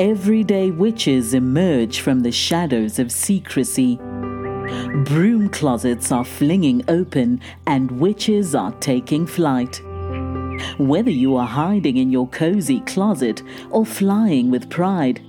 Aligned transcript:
everyday 0.00 0.70
witches 0.70 1.34
emerge 1.34 2.00
from 2.00 2.20
the 2.20 2.32
shadows 2.32 2.98
of 2.98 3.12
secrecy. 3.12 3.96
Broom 5.04 5.50
closets 5.50 6.10
are 6.10 6.24
flinging 6.24 6.82
open 6.88 7.38
and 7.66 7.90
witches 8.00 8.54
are 8.54 8.72
taking 8.80 9.26
flight. 9.26 9.82
Whether 10.78 11.10
you 11.10 11.36
are 11.36 11.46
hiding 11.46 11.98
in 11.98 12.10
your 12.10 12.28
cozy 12.28 12.80
closet 12.80 13.42
or 13.68 13.84
flying 13.84 14.50
with 14.50 14.70
pride, 14.70 15.20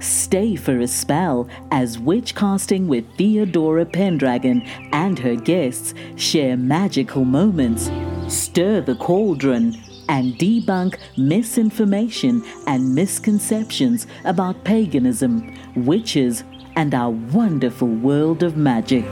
stay 0.00 0.56
for 0.56 0.80
a 0.80 0.88
spell 0.88 1.46
as 1.70 1.98
Witchcasting 1.98 2.86
with 2.86 3.04
Theodora 3.18 3.84
Pendragon 3.84 4.62
and 4.94 5.18
her 5.18 5.36
guests 5.36 5.92
share 6.16 6.56
magical 6.56 7.26
moments, 7.26 7.90
stir 8.28 8.80
the 8.80 8.94
cauldron, 8.94 9.83
and 10.08 10.34
debunk 10.34 10.98
misinformation 11.16 12.44
and 12.66 12.94
misconceptions 12.94 14.06
about 14.24 14.64
paganism, 14.64 15.54
witches, 15.76 16.44
and 16.76 16.94
our 16.94 17.10
wonderful 17.10 17.88
world 17.88 18.42
of 18.42 18.56
magic. 18.56 19.04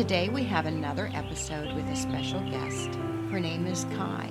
Today 0.00 0.30
we 0.30 0.44
have 0.44 0.64
another 0.64 1.10
episode 1.12 1.74
with 1.74 1.86
a 1.90 1.94
special 1.94 2.40
guest. 2.48 2.94
Her 3.30 3.38
name 3.38 3.66
is 3.66 3.84
Kai. 3.94 4.30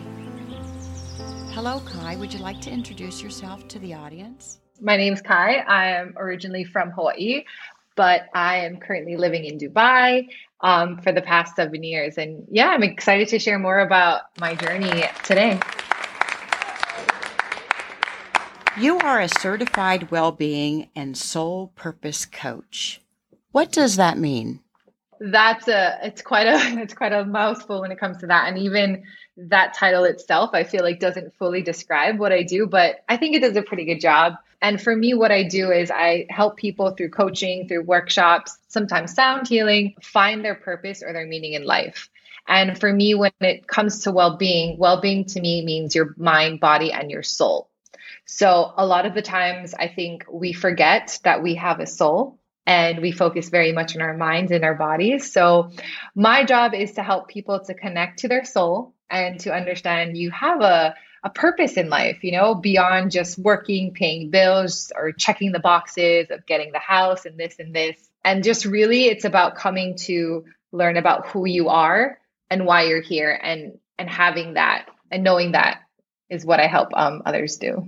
Hello, 1.51 1.79
Kai. 1.81 2.15
Would 2.15 2.33
you 2.33 2.39
like 2.39 2.59
to 2.61 2.71
introduce 2.71 3.21
yourself 3.21 3.67
to 3.67 3.77
the 3.77 3.93
audience? 3.93 4.61
My 4.81 4.97
name 4.97 5.13
is 5.13 5.21
Kai. 5.21 5.57
I 5.57 5.91
am 5.91 6.15
originally 6.17 6.63
from 6.63 6.89
Hawaii, 6.89 7.43
but 7.95 8.29
I 8.33 8.65
am 8.65 8.77
currently 8.77 9.15
living 9.15 9.45
in 9.45 9.59
Dubai 9.59 10.29
um, 10.61 10.97
for 11.03 11.11
the 11.11 11.21
past 11.21 11.55
seven 11.55 11.83
years. 11.83 12.17
And 12.17 12.47
yeah, 12.49 12.69
I'm 12.69 12.81
excited 12.81 13.27
to 13.27 13.37
share 13.37 13.59
more 13.59 13.81
about 13.81 14.21
my 14.39 14.55
journey 14.55 15.03
today. 15.23 15.59
You 18.75 18.97
are 18.97 19.19
a 19.19 19.29
certified 19.29 20.09
well 20.09 20.31
being 20.31 20.89
and 20.95 21.15
soul 21.15 21.73
purpose 21.75 22.25
coach. 22.25 23.01
What 23.51 23.71
does 23.71 23.97
that 23.97 24.17
mean? 24.17 24.61
That's 25.19 25.67
a 25.67 25.99
it's 26.03 26.21
quite 26.21 26.47
a 26.47 26.57
it's 26.81 26.93
quite 26.93 27.13
a 27.13 27.25
mouthful 27.25 27.81
when 27.81 27.91
it 27.91 27.99
comes 27.99 28.17
to 28.17 28.27
that. 28.27 28.47
And 28.47 28.57
even 28.57 29.03
that 29.37 29.73
title 29.73 30.03
itself, 30.03 30.51
I 30.53 30.63
feel 30.63 30.83
like 30.83 30.99
doesn't 30.99 31.35
fully 31.37 31.61
describe 31.61 32.19
what 32.19 32.31
I 32.31 32.43
do, 32.43 32.67
but 32.67 33.03
I 33.07 33.17
think 33.17 33.35
it 33.35 33.41
does 33.41 33.55
a 33.55 33.61
pretty 33.61 33.85
good 33.85 34.01
job. 34.01 34.33
And 34.61 34.81
for 34.81 34.93
me, 34.93 35.13
what 35.13 35.31
I 35.31 35.43
do 35.43 35.71
is 35.71 35.89
I 35.89 36.25
help 36.29 36.57
people 36.57 36.91
through 36.91 37.11
coaching, 37.11 37.67
through 37.67 37.83
workshops, 37.83 38.57
sometimes 38.67 39.13
sound 39.13 39.47
healing, 39.47 39.95
find 40.01 40.43
their 40.43 40.55
purpose 40.55 41.01
or 41.01 41.13
their 41.13 41.25
meaning 41.25 41.53
in 41.53 41.63
life. 41.63 42.09
And 42.47 42.77
for 42.77 42.91
me, 42.91 43.15
when 43.15 43.31
it 43.39 43.67
comes 43.67 44.03
to 44.03 44.11
well 44.11 44.35
being, 44.35 44.77
well 44.77 44.99
being 44.99 45.25
to 45.25 45.39
me 45.39 45.63
means 45.63 45.95
your 45.95 46.15
mind, 46.17 46.59
body, 46.59 46.91
and 46.91 47.09
your 47.09 47.23
soul. 47.23 47.69
So 48.25 48.73
a 48.75 48.85
lot 48.85 49.05
of 49.05 49.13
the 49.13 49.21
times 49.21 49.73
I 49.73 49.87
think 49.87 50.25
we 50.31 50.51
forget 50.53 51.19
that 51.23 51.41
we 51.41 51.55
have 51.55 51.79
a 51.79 51.87
soul 51.87 52.38
and 52.65 53.01
we 53.01 53.11
focus 53.11 53.49
very 53.49 53.71
much 53.71 53.95
on 53.95 54.01
our 54.01 54.15
minds 54.15 54.51
and 54.51 54.63
our 54.63 54.75
bodies. 54.75 55.31
So 55.31 55.71
my 56.15 56.43
job 56.43 56.73
is 56.73 56.93
to 56.93 57.03
help 57.03 57.27
people 57.27 57.59
to 57.61 57.73
connect 57.73 58.19
to 58.19 58.27
their 58.27 58.45
soul 58.45 58.93
and 59.09 59.39
to 59.41 59.53
understand 59.53 60.17
you 60.17 60.31
have 60.31 60.61
a 60.61 60.95
a 61.23 61.29
purpose 61.29 61.73
in 61.73 61.89
life, 61.89 62.23
you 62.23 62.31
know, 62.31 62.55
beyond 62.55 63.11
just 63.11 63.37
working, 63.37 63.93
paying 63.93 64.29
bills, 64.29 64.91
or 64.95 65.11
checking 65.11 65.51
the 65.51 65.59
boxes 65.59 66.31
of 66.31 66.45
getting 66.45 66.71
the 66.71 66.79
house 66.79 67.25
and 67.25 67.37
this 67.37 67.59
and 67.59 67.75
this. 67.75 67.97
And 68.23 68.43
just 68.43 68.65
really, 68.65 69.05
it's 69.05 69.25
about 69.25 69.55
coming 69.55 69.95
to 70.05 70.45
learn 70.71 70.97
about 70.97 71.27
who 71.27 71.45
you 71.45 71.69
are 71.69 72.19
and 72.49 72.65
why 72.65 72.83
you're 72.83 73.01
here 73.01 73.37
and 73.41 73.77
and 73.97 74.09
having 74.09 74.53
that 74.53 74.87
and 75.11 75.23
knowing 75.23 75.51
that 75.51 75.81
is 76.29 76.45
what 76.45 76.59
I 76.59 76.67
help 76.67 76.89
um, 76.93 77.23
others 77.25 77.57
do. 77.57 77.87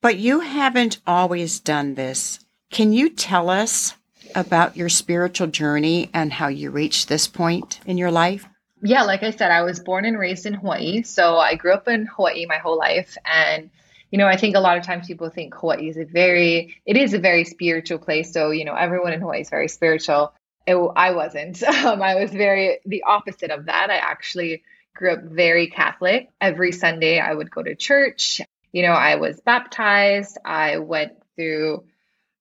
But 0.00 0.16
you 0.16 0.40
haven't 0.40 1.00
always 1.06 1.58
done 1.60 1.94
this. 1.94 2.40
Can 2.70 2.92
you 2.92 3.10
tell 3.10 3.50
us 3.50 3.94
about 4.34 4.76
your 4.76 4.88
spiritual 4.88 5.48
journey 5.48 6.08
and 6.14 6.32
how 6.32 6.48
you 6.48 6.70
reached 6.70 7.08
this 7.08 7.26
point 7.26 7.80
in 7.84 7.98
your 7.98 8.10
life? 8.10 8.46
yeah, 8.82 9.02
like 9.02 9.22
I 9.22 9.30
said, 9.30 9.50
I 9.50 9.62
was 9.62 9.80
born 9.80 10.04
and 10.04 10.18
raised 10.18 10.46
in 10.46 10.54
Hawaii. 10.54 11.02
So 11.02 11.36
I 11.36 11.54
grew 11.54 11.72
up 11.72 11.88
in 11.88 12.06
Hawaii 12.06 12.46
my 12.46 12.58
whole 12.58 12.78
life. 12.78 13.16
And, 13.24 13.70
you 14.10 14.18
know, 14.18 14.26
I 14.26 14.36
think 14.36 14.56
a 14.56 14.60
lot 14.60 14.78
of 14.78 14.84
times 14.84 15.06
people 15.06 15.28
think 15.28 15.54
Hawaii 15.54 15.88
is 15.88 15.96
a 15.96 16.04
very, 16.04 16.76
it 16.86 16.96
is 16.96 17.12
a 17.12 17.18
very 17.18 17.44
spiritual 17.44 17.98
place. 17.98 18.32
So, 18.32 18.50
you 18.50 18.64
know, 18.64 18.74
everyone 18.74 19.12
in 19.12 19.20
Hawaii 19.20 19.42
is 19.42 19.50
very 19.50 19.68
spiritual. 19.68 20.32
It, 20.66 20.76
I 20.96 21.12
wasn't. 21.12 21.62
Um, 21.84 22.02
I 22.02 22.14
was 22.16 22.30
very 22.30 22.78
the 22.86 23.04
opposite 23.04 23.50
of 23.50 23.66
that. 23.66 23.90
I 23.90 23.96
actually 23.96 24.62
grew 24.94 25.12
up 25.12 25.22
very 25.22 25.68
Catholic. 25.68 26.30
Every 26.40 26.72
Sunday 26.72 27.18
I 27.18 27.34
would 27.34 27.50
go 27.50 27.62
to 27.62 27.74
church. 27.74 28.40
You 28.72 28.82
know, 28.82 28.92
I 28.92 29.16
was 29.16 29.40
baptized. 29.40 30.38
I 30.44 30.78
went 30.78 31.12
through 31.36 31.84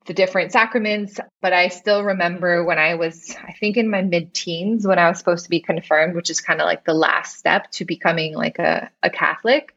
the 0.09 0.13
different 0.15 0.51
sacraments. 0.51 1.19
But 1.39 1.53
I 1.53 1.67
still 1.67 2.03
remember 2.03 2.63
when 2.63 2.79
I 2.79 2.95
was, 2.95 3.35
I 3.47 3.53
think 3.53 3.77
in 3.77 3.91
my 3.91 4.01
mid 4.01 4.33
teens, 4.33 4.85
when 4.85 4.97
I 4.97 5.07
was 5.07 5.19
supposed 5.19 5.43
to 5.43 5.51
be 5.51 5.61
confirmed, 5.61 6.15
which 6.15 6.31
is 6.31 6.41
kind 6.41 6.59
of 6.59 6.65
like 6.65 6.83
the 6.83 6.95
last 6.95 7.37
step 7.37 7.69
to 7.73 7.85
becoming 7.85 8.33
like 8.33 8.57
a, 8.57 8.89
a 9.03 9.11
Catholic. 9.11 9.75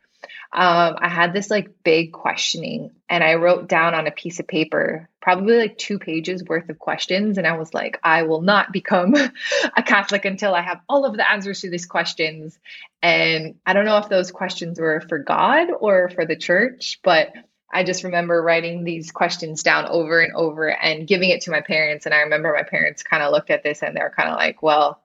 Um, 0.51 0.97
I 0.99 1.09
had 1.09 1.35
this 1.35 1.51
like 1.51 1.83
big 1.85 2.13
questioning 2.13 2.93
and 3.11 3.23
I 3.23 3.35
wrote 3.35 3.69
down 3.69 3.95
on 3.95 4.07
a 4.07 4.11
piece 4.11 4.41
of 4.41 4.47
paper, 4.47 5.07
probably 5.21 5.59
like 5.59 5.77
two 5.77 5.99
pages 5.99 6.43
worth 6.43 6.71
of 6.71 6.79
questions. 6.79 7.37
And 7.37 7.47
I 7.47 7.59
was 7.59 7.75
like, 7.75 8.01
I 8.03 8.23
will 8.23 8.41
not 8.41 8.73
become 8.73 9.15
a 9.77 9.83
Catholic 9.83 10.25
until 10.25 10.55
I 10.55 10.63
have 10.63 10.81
all 10.89 11.05
of 11.05 11.15
the 11.15 11.31
answers 11.31 11.61
to 11.61 11.71
these 11.71 11.85
questions. 11.85 12.59
And 13.03 13.57
I 13.67 13.75
don't 13.75 13.85
know 13.85 13.99
if 13.99 14.09
those 14.09 14.31
questions 14.31 14.81
were 14.81 15.03
for 15.03 15.19
God 15.19 15.69
or 15.79 16.09
for 16.09 16.25
the 16.25 16.37
church, 16.37 17.01
but 17.03 17.33
I 17.73 17.85
just 17.85 18.05
remember 18.05 18.43
writing 18.43 18.85
these 18.85 19.11
questions 19.11 19.63
down 19.63 19.87
over 19.87 20.21
and 20.21 20.35
over 20.35 20.69
and 20.69 21.07
giving 21.07 21.31
it 21.31 21.43
to 21.43 21.51
my 21.51 21.63
parents. 21.63 22.05
And 22.05 22.15
I 22.15 22.21
remember 22.21 22.53
my 22.53 22.65
parents 22.65 23.03
kind 23.03 23.23
of 23.23 23.33
looked 23.33 23.51
at 23.51 23.63
this 23.63 23.83
and 23.83 23.97
they're 23.97 24.13
kind 24.15 24.29
of 24.29 24.37
like, 24.37 24.63
well, 24.63 25.03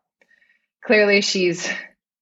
clearly 0.84 1.22
she's 1.22 1.70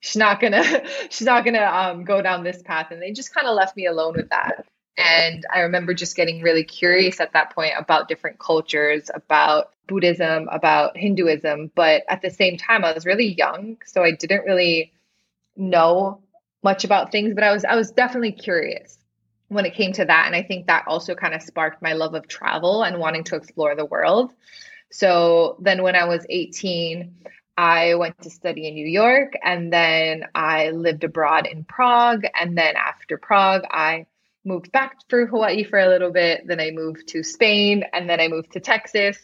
she's 0.01 0.15
not 0.15 0.39
gonna 0.39 0.63
she's 1.09 1.25
not 1.25 1.45
gonna 1.45 1.65
um, 1.65 2.03
go 2.03 2.21
down 2.21 2.43
this 2.43 2.61
path. 2.61 2.91
And 2.91 3.01
they 3.01 3.11
just 3.11 3.33
kind 3.33 3.47
of 3.47 3.55
left 3.55 3.75
me 3.75 3.87
alone 3.87 4.13
with 4.15 4.29
that. 4.29 4.65
And 4.97 5.45
I 5.51 5.61
remember 5.61 5.93
just 5.93 6.15
getting 6.15 6.41
really 6.41 6.63
curious 6.63 7.19
at 7.19 7.33
that 7.33 7.53
point 7.53 7.73
about 7.77 8.07
different 8.07 8.39
cultures, 8.39 9.09
about 9.13 9.71
Buddhism, 9.87 10.47
about 10.49 10.95
Hinduism. 10.95 11.71
But 11.75 12.03
at 12.07 12.21
the 12.21 12.29
same 12.29 12.57
time, 12.57 12.85
I 12.85 12.93
was 12.93 13.05
really 13.05 13.33
young, 13.33 13.77
so 13.85 14.03
I 14.03 14.11
didn't 14.11 14.45
really 14.45 14.93
know 15.57 16.21
much 16.63 16.85
about 16.85 17.11
things. 17.11 17.33
But 17.33 17.43
I 17.43 17.51
was 17.51 17.65
I 17.65 17.75
was 17.75 17.91
definitely 17.91 18.31
curious 18.33 18.97
when 19.47 19.65
it 19.65 19.73
came 19.73 19.93
to 19.93 20.05
that. 20.05 20.25
And 20.25 20.35
I 20.35 20.43
think 20.43 20.67
that 20.67 20.85
also 20.87 21.15
kind 21.15 21.33
of 21.33 21.41
sparked 21.41 21.81
my 21.81 21.93
love 21.93 22.15
of 22.15 22.27
travel 22.27 22.83
and 22.83 22.99
wanting 22.99 23.23
to 23.25 23.35
explore 23.35 23.75
the 23.75 23.85
world. 23.85 24.31
So 24.91 25.57
then 25.59 25.83
when 25.83 25.95
I 25.95 26.05
was 26.05 26.25
18, 26.29 27.13
I 27.57 27.95
went 27.95 28.21
to 28.21 28.29
study 28.29 28.67
in 28.67 28.75
New 28.75 28.87
York 28.87 29.33
and 29.43 29.71
then 29.71 30.25
I 30.33 30.71
lived 30.71 31.03
abroad 31.03 31.47
in 31.47 31.63
Prague. 31.63 32.25
And 32.39 32.57
then 32.57 32.75
after 32.75 33.17
Prague, 33.17 33.63
I 33.69 34.07
moved 34.43 34.71
back 34.71 34.97
through 35.09 35.27
Hawaii 35.27 35.63
for 35.63 35.79
a 35.79 35.87
little 35.87 36.11
bit. 36.11 36.47
Then 36.47 36.59
I 36.59 36.71
moved 36.71 37.07
to 37.09 37.23
Spain 37.23 37.83
and 37.93 38.09
then 38.09 38.19
I 38.19 38.27
moved 38.27 38.53
to 38.53 38.59
Texas. 38.59 39.17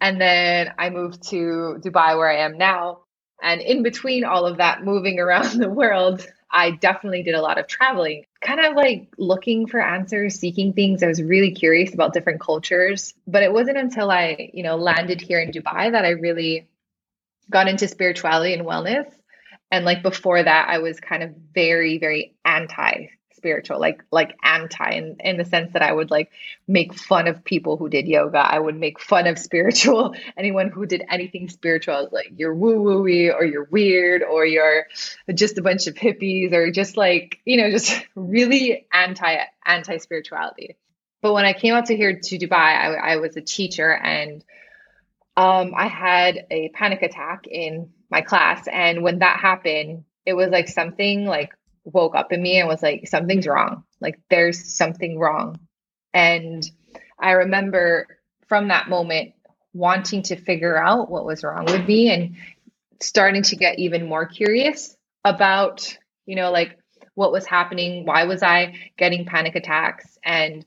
And 0.00 0.20
then 0.20 0.72
I 0.78 0.90
moved 0.90 1.28
to 1.30 1.78
Dubai, 1.80 2.16
where 2.16 2.30
I 2.30 2.44
am 2.44 2.58
now. 2.58 3.00
And 3.42 3.60
in 3.60 3.82
between 3.82 4.24
all 4.24 4.46
of 4.46 4.58
that 4.58 4.84
moving 4.84 5.18
around 5.24 5.58
the 5.58 5.68
world, 5.68 6.26
I 6.50 6.70
definitely 6.70 7.22
did 7.22 7.34
a 7.34 7.42
lot 7.42 7.58
of 7.58 7.66
traveling, 7.66 8.24
kind 8.44 8.60
of 8.60 8.76
like 8.76 9.08
looking 9.18 9.66
for 9.66 9.80
answers, 9.80 10.36
seeking 10.36 10.72
things. 10.72 11.02
I 11.02 11.06
was 11.06 11.22
really 11.22 11.52
curious 11.52 11.94
about 11.94 12.12
different 12.12 12.40
cultures. 12.40 13.14
But 13.26 13.42
it 13.42 13.52
wasn't 13.52 13.78
until 13.78 14.10
I, 14.10 14.50
you 14.52 14.62
know, 14.62 14.76
landed 14.76 15.20
here 15.20 15.40
in 15.40 15.50
Dubai 15.50 15.92
that 15.92 16.04
I 16.04 16.10
really 16.10 16.68
got 17.50 17.68
into 17.68 17.88
spirituality 17.88 18.54
and 18.54 18.66
wellness. 18.66 19.10
And 19.70 19.84
like 19.84 20.02
before 20.02 20.42
that, 20.42 20.68
I 20.68 20.78
was 20.78 21.00
kind 21.00 21.22
of 21.22 21.34
very, 21.52 21.98
very 21.98 22.36
anti 22.44 23.08
spiritual, 23.44 23.78
like 23.78 24.02
like 24.10 24.38
anti 24.42 24.90
in, 24.92 25.16
in 25.20 25.36
the 25.36 25.44
sense 25.44 25.74
that 25.74 25.82
I 25.82 25.92
would 25.92 26.10
like 26.10 26.30
make 26.66 26.94
fun 26.94 27.28
of 27.28 27.44
people 27.44 27.76
who 27.76 27.90
did 27.90 28.08
yoga. 28.08 28.38
I 28.38 28.58
would 28.58 28.74
make 28.74 28.98
fun 28.98 29.26
of 29.26 29.38
spiritual 29.38 30.14
anyone 30.38 30.70
who 30.70 30.86
did 30.86 31.04
anything 31.10 31.50
spiritual. 31.50 31.94
I 31.94 32.00
was 32.00 32.12
like, 32.12 32.32
you're 32.36 32.54
woo 32.54 32.82
wooey 32.82 33.34
or 33.34 33.44
you're 33.44 33.64
weird 33.64 34.22
or 34.22 34.46
you're 34.46 34.86
just 35.34 35.58
a 35.58 35.62
bunch 35.62 35.86
of 35.86 35.94
hippies 35.94 36.54
or 36.54 36.70
just 36.70 36.96
like, 36.96 37.40
you 37.44 37.58
know, 37.58 37.70
just 37.70 38.02
really 38.14 38.86
anti 38.90 39.36
anti 39.66 39.98
spirituality. 39.98 40.76
But 41.20 41.34
when 41.34 41.44
I 41.44 41.52
came 41.52 41.74
out 41.74 41.86
to 41.86 41.96
here 41.96 42.18
to 42.18 42.38
Dubai, 42.38 42.52
I, 42.52 42.94
I 42.94 43.16
was 43.16 43.36
a 43.36 43.42
teacher 43.42 43.94
and 43.94 44.42
um, 45.36 45.74
I 45.76 45.88
had 45.88 46.46
a 46.50 46.70
panic 46.70 47.02
attack 47.02 47.46
in 47.46 47.90
my 48.10 48.22
class. 48.22 48.66
And 48.68 49.02
when 49.02 49.18
that 49.18 49.38
happened, 49.38 50.04
it 50.24 50.32
was 50.32 50.48
like 50.48 50.68
something 50.68 51.26
like 51.26 51.52
woke 51.84 52.14
up 52.14 52.32
in 52.32 52.42
me 52.42 52.58
and 52.58 52.68
was 52.68 52.82
like, 52.82 53.08
something's 53.08 53.46
wrong. 53.46 53.84
Like 54.00 54.18
there's 54.30 54.74
something 54.74 55.18
wrong. 55.18 55.58
And 56.12 56.64
I 57.18 57.32
remember 57.32 58.06
from 58.48 58.68
that 58.68 58.88
moment 58.88 59.32
wanting 59.72 60.22
to 60.22 60.36
figure 60.36 60.76
out 60.76 61.10
what 61.10 61.26
was 61.26 61.42
wrong 61.42 61.64
with 61.66 61.86
me 61.86 62.10
and 62.12 62.36
starting 63.00 63.42
to 63.42 63.56
get 63.56 63.78
even 63.78 64.08
more 64.08 64.26
curious 64.26 64.96
about, 65.24 65.96
you 66.26 66.36
know, 66.36 66.50
like 66.50 66.78
what 67.14 67.32
was 67.32 67.46
happening, 67.46 68.04
why 68.04 68.24
was 68.24 68.42
I 68.42 68.74
getting 68.96 69.26
panic 69.26 69.56
attacks? 69.56 70.18
And 70.24 70.64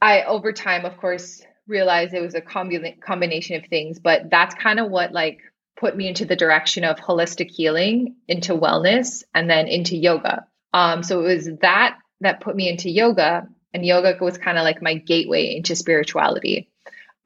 I, 0.00 0.22
over 0.22 0.52
time, 0.52 0.84
of 0.84 0.96
course, 0.98 1.42
realized 1.66 2.14
it 2.14 2.20
was 2.20 2.34
a 2.34 2.40
combi- 2.40 3.00
combination 3.00 3.56
of 3.56 3.68
things, 3.68 3.98
but 3.98 4.30
that's 4.30 4.54
kind 4.54 4.78
of 4.78 4.90
what 4.90 5.12
like 5.12 5.40
put 5.78 5.96
me 5.96 6.08
into 6.08 6.24
the 6.24 6.36
direction 6.36 6.84
of 6.84 6.98
holistic 6.98 7.50
healing, 7.50 8.16
into 8.28 8.54
wellness, 8.54 9.22
and 9.34 9.48
then 9.50 9.68
into 9.68 9.96
yoga. 9.96 10.46
Um, 10.76 11.02
so 11.02 11.20
it 11.20 11.34
was 11.34 11.48
that 11.62 11.96
that 12.20 12.40
put 12.40 12.54
me 12.54 12.68
into 12.68 12.90
yoga, 12.90 13.48
and 13.72 13.84
yoga 13.84 14.18
was 14.20 14.36
kind 14.36 14.58
of 14.58 14.64
like 14.64 14.82
my 14.82 14.92
gateway 14.92 15.56
into 15.56 15.74
spirituality. 15.74 16.68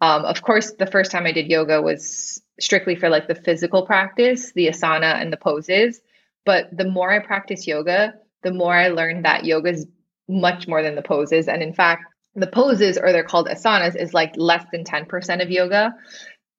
Um, 0.01 0.25
of 0.25 0.41
course, 0.41 0.71
the 0.79 0.87
first 0.87 1.11
time 1.11 1.27
I 1.27 1.33
did 1.33 1.49
yoga 1.49 1.83
was 1.83 2.41
strictly 2.61 2.95
for 2.95 3.09
like 3.09 3.27
the 3.27 3.35
physical 3.35 3.87
practice, 3.87 4.53
the 4.53 4.69
asana 4.69 5.21
and 5.21 5.33
the 5.33 5.37
poses. 5.37 6.01
But 6.47 6.69
the 6.77 6.85
more 6.85 7.11
I 7.11 7.19
practice 7.19 7.67
yoga, 7.67 8.15
the 8.45 8.53
more 8.53 8.73
I 8.73 8.89
learned 8.89 9.25
that 9.25 9.45
yoga 9.45 9.71
is 9.71 9.87
much 10.29 10.69
more 10.69 10.83
than 10.85 10.95
the 10.95 11.03
poses. 11.03 11.49
And 11.49 11.61
in 11.61 11.75
fact, 11.75 12.05
the 12.37 12.47
poses, 12.47 12.99
or 12.99 13.11
they're 13.11 13.25
called 13.25 13.49
asanas, 13.49 13.97
is 13.97 14.15
like 14.15 14.35
less 14.37 14.65
than 14.71 14.85
10% 14.85 15.43
of 15.43 15.51
yoga. 15.51 15.97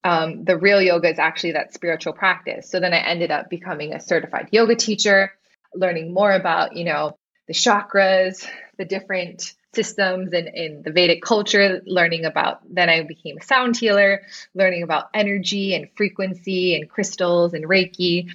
Um, 0.04 0.44
the 0.44 0.58
real 0.58 0.82
yoga 0.82 1.10
is 1.10 1.20
actually 1.20 1.54
that 1.54 1.74
spiritual 1.74 2.12
practice. 2.12 2.70
So 2.70 2.82
then 2.82 2.94
I 2.94 2.98
ended 2.98 3.32
up 3.32 3.50
becoming 3.50 3.94
a 3.94 4.02
certified 4.02 4.50
yoga 4.52 4.76
teacher, 4.76 5.32
learning 5.74 6.14
more 6.14 6.32
about, 6.32 6.76
you 6.76 6.84
know, 6.84 7.18
the 7.48 7.54
chakras, 7.54 8.48
the 8.78 8.86
different 8.86 9.54
systems 9.74 10.34
and 10.34 10.50
in 10.50 10.82
the 10.84 10.92
Vedic 10.92 11.22
culture, 11.22 11.82
learning 11.86 12.26
about 12.26 12.62
then 12.70 12.90
I 12.90 13.04
became 13.04 13.38
a 13.38 13.44
sound 13.44 13.78
healer, 13.78 14.22
learning 14.54 14.84
about 14.84 15.10
energy 15.14 15.74
and 15.76 15.88
frequency 15.96 16.76
and 16.76 16.90
crystals 16.90 17.54
and 17.54 17.66
Reiki, 17.66 18.32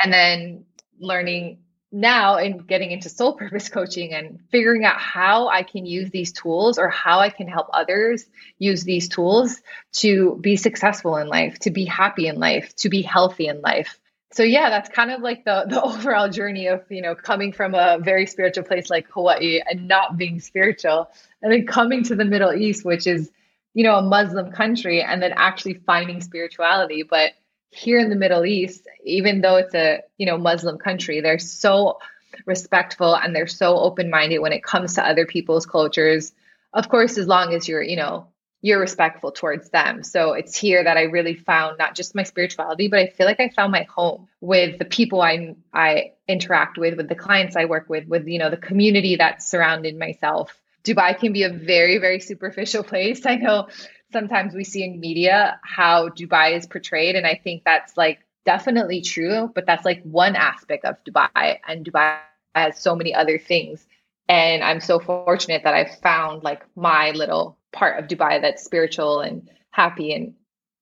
and 0.00 0.12
then 0.12 0.64
learning 1.00 1.58
now 1.90 2.36
and 2.36 2.66
getting 2.66 2.90
into 2.90 3.08
soul 3.08 3.32
purpose 3.36 3.68
coaching 3.68 4.12
and 4.12 4.40
figuring 4.50 4.84
out 4.84 4.98
how 4.98 5.48
I 5.48 5.62
can 5.62 5.86
use 5.86 6.10
these 6.10 6.32
tools 6.32 6.78
or 6.78 6.88
how 6.88 7.18
I 7.20 7.30
can 7.30 7.48
help 7.48 7.68
others 7.72 8.26
use 8.58 8.84
these 8.84 9.08
tools 9.08 9.60
to 9.94 10.38
be 10.40 10.56
successful 10.56 11.16
in 11.16 11.28
life, 11.28 11.58
to 11.60 11.70
be 11.70 11.84
happy 11.84 12.26
in 12.26 12.38
life, 12.38 12.74
to 12.76 12.88
be 12.88 13.02
healthy 13.02 13.46
in 13.46 13.60
life. 13.60 13.98
So 14.32 14.42
yeah, 14.42 14.68
that's 14.70 14.88
kind 14.88 15.10
of 15.10 15.20
like 15.20 15.44
the 15.44 15.64
the 15.68 15.82
overall 15.82 16.28
journey 16.28 16.66
of, 16.68 16.84
you 16.90 17.02
know, 17.02 17.14
coming 17.14 17.52
from 17.52 17.74
a 17.74 17.98
very 18.00 18.26
spiritual 18.26 18.64
place 18.64 18.90
like 18.90 19.08
Hawaii 19.10 19.60
and 19.64 19.88
not 19.88 20.16
being 20.16 20.40
spiritual 20.40 21.10
and 21.42 21.52
then 21.52 21.66
coming 21.66 22.04
to 22.04 22.14
the 22.14 22.24
Middle 22.24 22.52
East 22.52 22.84
which 22.84 23.06
is, 23.06 23.30
you 23.74 23.84
know, 23.84 23.96
a 23.96 24.02
Muslim 24.02 24.52
country 24.52 25.02
and 25.02 25.22
then 25.22 25.32
actually 25.36 25.74
finding 25.74 26.20
spirituality, 26.20 27.02
but 27.02 27.32
here 27.70 27.98
in 27.98 28.08
the 28.08 28.16
Middle 28.16 28.44
East, 28.44 28.86
even 29.04 29.40
though 29.40 29.56
it's 29.56 29.74
a 29.74 30.00
you 30.16 30.26
know 30.26 30.38
Muslim 30.38 30.78
country, 30.78 31.20
they're 31.20 31.38
so 31.38 31.98
respectful 32.46 33.14
and 33.14 33.34
they're 33.34 33.46
so 33.46 33.76
open 33.78 34.10
minded 34.10 34.38
when 34.38 34.52
it 34.52 34.62
comes 34.62 34.94
to 34.94 35.06
other 35.06 35.26
people's 35.26 35.66
cultures. 35.66 36.32
Of 36.72 36.88
course, 36.88 37.18
as 37.18 37.26
long 37.26 37.54
as 37.54 37.68
you're 37.68 37.82
you 37.82 37.96
know 37.96 38.28
you're 38.60 38.80
respectful 38.80 39.30
towards 39.30 39.70
them. 39.70 40.02
So 40.02 40.32
it's 40.32 40.56
here 40.56 40.82
that 40.82 40.96
I 40.96 41.02
really 41.02 41.34
found 41.34 41.78
not 41.78 41.94
just 41.94 42.14
my 42.14 42.24
spirituality, 42.24 42.88
but 42.88 42.98
I 42.98 43.06
feel 43.06 43.26
like 43.26 43.40
I 43.40 43.50
found 43.50 43.70
my 43.70 43.86
home 43.94 44.28
with 44.40 44.78
the 44.78 44.84
people 44.84 45.20
I 45.22 45.54
I 45.72 46.12
interact 46.26 46.76
with, 46.76 46.96
with 46.96 47.08
the 47.08 47.14
clients 47.14 47.56
I 47.56 47.66
work 47.66 47.88
with, 47.88 48.06
with 48.08 48.26
you 48.26 48.38
know 48.38 48.50
the 48.50 48.56
community 48.56 49.16
that's 49.16 49.48
surrounded 49.48 49.98
myself. 49.98 50.52
Dubai 50.84 51.18
can 51.18 51.32
be 51.32 51.44
a 51.44 51.50
very 51.50 51.98
very 51.98 52.20
superficial 52.20 52.82
place. 52.92 53.24
I 53.26 53.36
know 53.36 53.68
sometimes 54.12 54.54
we 54.54 54.64
see 54.64 54.82
in 54.84 55.00
media 55.00 55.60
how 55.62 56.08
Dubai 56.08 56.56
is 56.56 56.66
portrayed. 56.66 57.16
And 57.16 57.26
I 57.26 57.40
think 57.42 57.62
that's 57.64 57.96
like 57.96 58.20
definitely 58.44 59.02
true, 59.02 59.50
but 59.54 59.66
that's 59.66 59.84
like 59.84 60.02
one 60.02 60.36
aspect 60.36 60.84
of 60.84 60.96
Dubai. 61.04 61.58
And 61.66 61.84
Dubai 61.84 62.18
has 62.54 62.78
so 62.78 62.96
many 62.96 63.14
other 63.14 63.38
things. 63.38 63.86
And 64.28 64.62
I'm 64.62 64.80
so 64.80 64.98
fortunate 64.98 65.62
that 65.64 65.74
I've 65.74 65.98
found 66.00 66.42
like 66.42 66.62
my 66.76 67.12
little 67.12 67.58
part 67.72 67.98
of 67.98 68.08
Dubai 68.08 68.40
that's 68.42 68.64
spiritual 68.64 69.20
and 69.20 69.48
happy. 69.70 70.12
And 70.12 70.34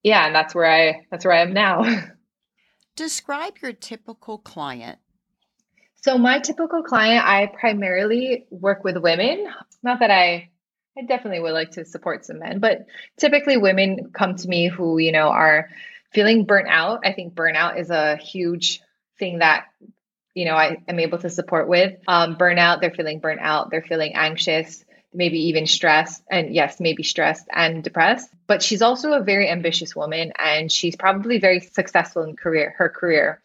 yeah, 0.02 0.26
and 0.26 0.34
that's 0.34 0.54
where 0.54 0.70
I 0.70 1.06
that's 1.10 1.24
where 1.24 1.34
I 1.34 1.42
am 1.42 1.52
now. 1.52 1.84
Describe 2.96 3.58
your 3.62 3.72
typical 3.72 4.38
client. 4.38 4.98
So 5.96 6.18
my 6.18 6.38
typical 6.38 6.82
client, 6.82 7.26
I 7.26 7.46
primarily 7.46 8.46
work 8.50 8.84
with 8.84 8.96
women. 8.96 9.46
Not 9.82 10.00
that 10.00 10.10
I 10.10 10.50
I 10.98 11.02
definitely 11.02 11.40
would 11.40 11.52
like 11.52 11.72
to 11.72 11.84
support 11.84 12.24
some 12.24 12.38
men, 12.38 12.58
but 12.58 12.86
typically 13.18 13.56
women 13.58 14.10
come 14.14 14.34
to 14.36 14.48
me 14.48 14.68
who, 14.68 14.98
you 14.98 15.12
know, 15.12 15.28
are 15.28 15.68
feeling 16.12 16.44
burnt 16.44 16.68
out. 16.68 17.00
I 17.04 17.12
think 17.12 17.34
burnout 17.34 17.78
is 17.78 17.90
a 17.90 18.16
huge 18.16 18.80
thing 19.18 19.40
that, 19.40 19.66
you 20.36 20.44
know, 20.44 20.54
I 20.54 20.76
am 20.86 21.00
able 21.00 21.18
to 21.18 21.30
support 21.30 21.66
with. 21.66 21.98
Um, 22.06 22.36
burnout, 22.36 22.82
they're 22.82 22.90
feeling 22.90 23.20
burnt 23.20 23.40
out, 23.40 23.70
they're 23.70 23.82
feeling 23.82 24.12
anxious, 24.14 24.84
maybe 25.14 25.48
even 25.48 25.66
stressed, 25.66 26.22
and 26.30 26.54
yes, 26.54 26.78
maybe 26.78 27.02
stressed 27.02 27.46
and 27.50 27.82
depressed. 27.82 28.28
But 28.46 28.62
she's 28.62 28.82
also 28.82 29.14
a 29.14 29.22
very 29.22 29.48
ambitious 29.48 29.96
woman 29.96 30.32
and 30.38 30.70
she's 30.70 30.94
probably 30.94 31.38
very 31.38 31.60
successful 31.60 32.22
in 32.22 32.36
career, 32.36 32.74
her 32.76 32.90
career. 32.90 33.40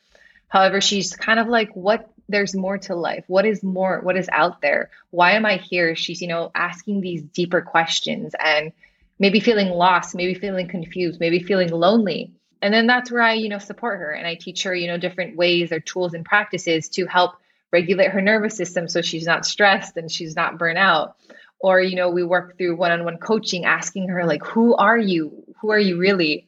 However, 0.50 0.82
she's 0.82 1.16
kind 1.16 1.40
of 1.40 1.48
like, 1.48 1.74
what 1.74 2.12
there's 2.30 2.56
more 2.56 2.78
to 2.78 2.96
life 2.96 3.26
what 3.28 3.46
is 3.46 3.62
more 3.62 4.00
what 4.02 4.16
is 4.16 4.30
out 4.32 4.62
there 4.62 4.90
why 5.10 5.34
am 5.34 5.46
i 5.46 5.58
here 5.58 5.96
she's 5.96 6.22
you 6.22 6.28
know 6.28 6.50
asking 6.56 7.02
these 7.02 7.22
deeper 7.22 7.62
questions 7.62 8.34
and 8.40 8.72
maybe 9.20 9.42
feeling 9.42 9.68
lost 9.68 10.16
maybe 10.16 10.34
feeling 10.34 10.68
confused 10.68 11.20
maybe 11.20 11.44
feeling 11.44 11.70
lonely 11.70 12.32
and 12.62 12.74
then 12.74 12.88
that's 12.88 13.12
where 13.12 13.22
i 13.22 13.34
you 13.34 13.50
know 13.50 13.58
support 13.58 14.00
her 14.00 14.12
and 14.12 14.28
i 14.28 14.36
teach 14.36 14.64
her 14.64 14.74
you 14.74 14.88
know 14.88 14.98
different 14.98 15.36
ways 15.36 15.72
or 15.72 15.80
tools 15.80 16.14
and 16.14 16.26
practices 16.26 16.90
to 16.90 17.06
help 17.06 17.36
regulate 17.72 18.12
her 18.12 18.22
nervous 18.22 18.56
system 18.56 18.88
so 18.88 19.02
she's 19.02 19.26
not 19.26 19.46
stressed 19.46 19.98
and 19.98 20.12
she's 20.12 20.36
not 20.36 20.58
burnt 20.58 20.78
out. 20.78 21.16
Or 21.60 21.80
you 21.80 21.96
know 21.96 22.10
we 22.10 22.24
work 22.24 22.58
through 22.58 22.76
one-on-one 22.76 23.18
coaching 23.18 23.66
asking 23.66 24.10
her 24.10 24.26
like 24.26 24.44
who 24.44 24.76
are 24.76 24.98
you? 24.98 25.44
Who 25.62 25.72
are 25.72 25.80
you 25.80 25.98
really? 25.98 26.48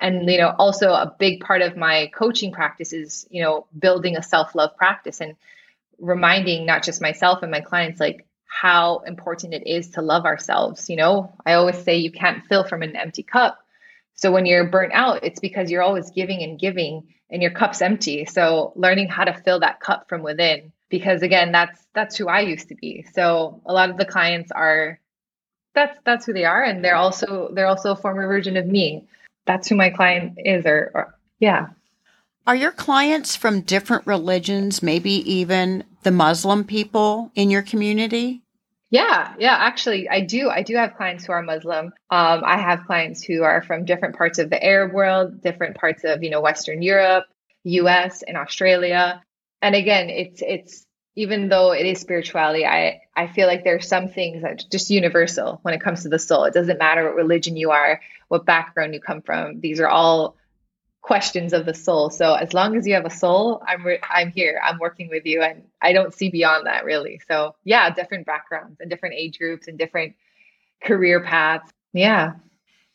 And 0.00 0.28
you 0.28 0.38
know 0.38 0.54
also 0.58 0.88
a 0.88 1.14
big 1.18 1.40
part 1.40 1.62
of 1.62 1.76
my 1.76 2.10
coaching 2.14 2.50
practice 2.52 2.92
is 2.92 3.26
you 3.30 3.42
know 3.42 3.66
building 3.78 4.16
a 4.16 4.22
self-love 4.22 4.76
practice 4.76 5.20
and 5.20 5.36
reminding 5.98 6.66
not 6.66 6.82
just 6.82 7.02
myself 7.02 7.42
and 7.42 7.50
my 7.50 7.60
clients 7.60 8.00
like 8.00 8.26
how 8.46 8.98
important 9.00 9.52
it 9.52 9.66
is 9.66 9.90
to 9.90 10.02
love 10.02 10.24
ourselves 10.24 10.88
you 10.88 10.96
know? 10.96 11.34
I 11.44 11.54
always 11.54 11.78
say 11.78 11.96
you 11.96 12.10
can't 12.10 12.44
fill 12.46 12.64
from 12.64 12.82
an 12.82 12.96
empty 12.96 13.22
cup 13.22 13.58
so 14.14 14.30
when 14.32 14.46
you're 14.46 14.64
burnt 14.68 14.92
out 14.92 15.24
it's 15.24 15.40
because 15.40 15.70
you're 15.70 15.82
always 15.82 16.10
giving 16.10 16.42
and 16.42 16.58
giving 16.58 17.06
and 17.34 17.42
your 17.42 17.50
cup's 17.50 17.82
empty. 17.82 18.24
So 18.24 18.72
learning 18.76 19.08
how 19.08 19.24
to 19.24 19.34
fill 19.34 19.58
that 19.60 19.80
cup 19.80 20.08
from 20.08 20.22
within 20.22 20.72
because 20.88 21.22
again 21.22 21.50
that's 21.50 21.84
that's 21.92 22.16
who 22.16 22.28
i 22.28 22.40
used 22.40 22.68
to 22.68 22.76
be. 22.76 23.04
So 23.12 23.60
a 23.66 23.72
lot 23.72 23.90
of 23.90 23.96
the 23.96 24.04
clients 24.04 24.52
are 24.52 25.00
that's 25.74 25.98
that's 26.04 26.26
who 26.26 26.32
they 26.32 26.44
are. 26.44 26.62
And 26.62 26.84
they're 26.84 26.94
also 26.94 27.50
they're 27.52 27.66
also 27.66 27.92
a 27.92 27.96
former 27.96 28.28
version 28.28 28.56
of 28.56 28.66
me. 28.66 29.08
That's 29.46 29.68
who 29.68 29.74
my 29.74 29.90
client 29.90 30.38
is 30.38 30.64
or, 30.64 30.92
or 30.94 31.14
yeah. 31.40 31.68
Are 32.46 32.54
your 32.54 32.70
clients 32.70 33.34
from 33.34 33.62
different 33.62 34.06
religions 34.06 34.80
maybe 34.80 35.10
even 35.30 35.82
the 36.04 36.12
muslim 36.12 36.62
people 36.62 37.32
in 37.34 37.50
your 37.50 37.62
community 37.62 38.43
yeah 38.94 39.34
yeah 39.40 39.56
actually 39.58 40.08
i 40.08 40.20
do 40.20 40.48
i 40.48 40.62
do 40.62 40.76
have 40.76 40.94
clients 40.96 41.24
who 41.24 41.32
are 41.32 41.42
muslim. 41.42 41.86
Um, 42.10 42.42
i 42.44 42.56
have 42.58 42.86
clients 42.86 43.24
who 43.24 43.42
are 43.42 43.60
from 43.60 43.84
different 43.84 44.16
parts 44.16 44.38
of 44.38 44.50
the 44.50 44.62
arab 44.62 44.92
world 44.92 45.42
different 45.42 45.76
parts 45.76 46.04
of 46.04 46.22
you 46.22 46.30
know 46.30 46.40
western 46.40 46.80
europe 46.80 47.24
us 47.64 48.22
and 48.22 48.36
australia. 48.36 49.22
And 49.62 49.74
again 49.74 50.10
it's 50.10 50.42
it's 50.46 50.86
even 51.16 51.48
though 51.48 51.72
it 51.72 51.86
is 51.86 51.98
spirituality 52.00 52.64
i 52.66 53.00
i 53.16 53.26
feel 53.26 53.48
like 53.48 53.64
there 53.64 53.76
are 53.76 53.80
some 53.94 54.08
things 54.08 54.42
that 54.42 54.64
just 54.70 54.90
universal 54.90 55.58
when 55.62 55.74
it 55.74 55.80
comes 55.80 56.02
to 56.02 56.08
the 56.08 56.18
soul. 56.18 56.44
It 56.44 56.54
doesn't 56.54 56.78
matter 56.78 57.04
what 57.04 57.16
religion 57.16 57.56
you 57.56 57.72
are 57.72 58.00
what 58.28 58.46
background 58.46 58.94
you 58.94 59.00
come 59.00 59.22
from. 59.22 59.60
These 59.60 59.80
are 59.80 59.88
all 59.88 60.36
questions 61.04 61.52
of 61.52 61.66
the 61.66 61.74
soul. 61.74 62.08
So 62.08 62.32
as 62.32 62.54
long 62.54 62.76
as 62.76 62.86
you 62.86 62.94
have 62.94 63.04
a 63.04 63.10
soul, 63.10 63.62
I'm 63.68 63.84
re- 63.84 64.00
I'm 64.10 64.32
here. 64.32 64.58
I'm 64.64 64.78
working 64.78 65.10
with 65.10 65.26
you, 65.26 65.42
and 65.42 65.62
I 65.82 65.92
don't 65.92 66.14
see 66.14 66.30
beyond 66.30 66.66
that 66.66 66.86
really. 66.86 67.20
So 67.28 67.54
yeah, 67.62 67.90
different 67.90 68.24
backgrounds 68.24 68.80
and 68.80 68.88
different 68.88 69.16
age 69.16 69.38
groups 69.38 69.68
and 69.68 69.78
different 69.78 70.14
career 70.82 71.20
paths. 71.20 71.70
Yeah. 71.92 72.32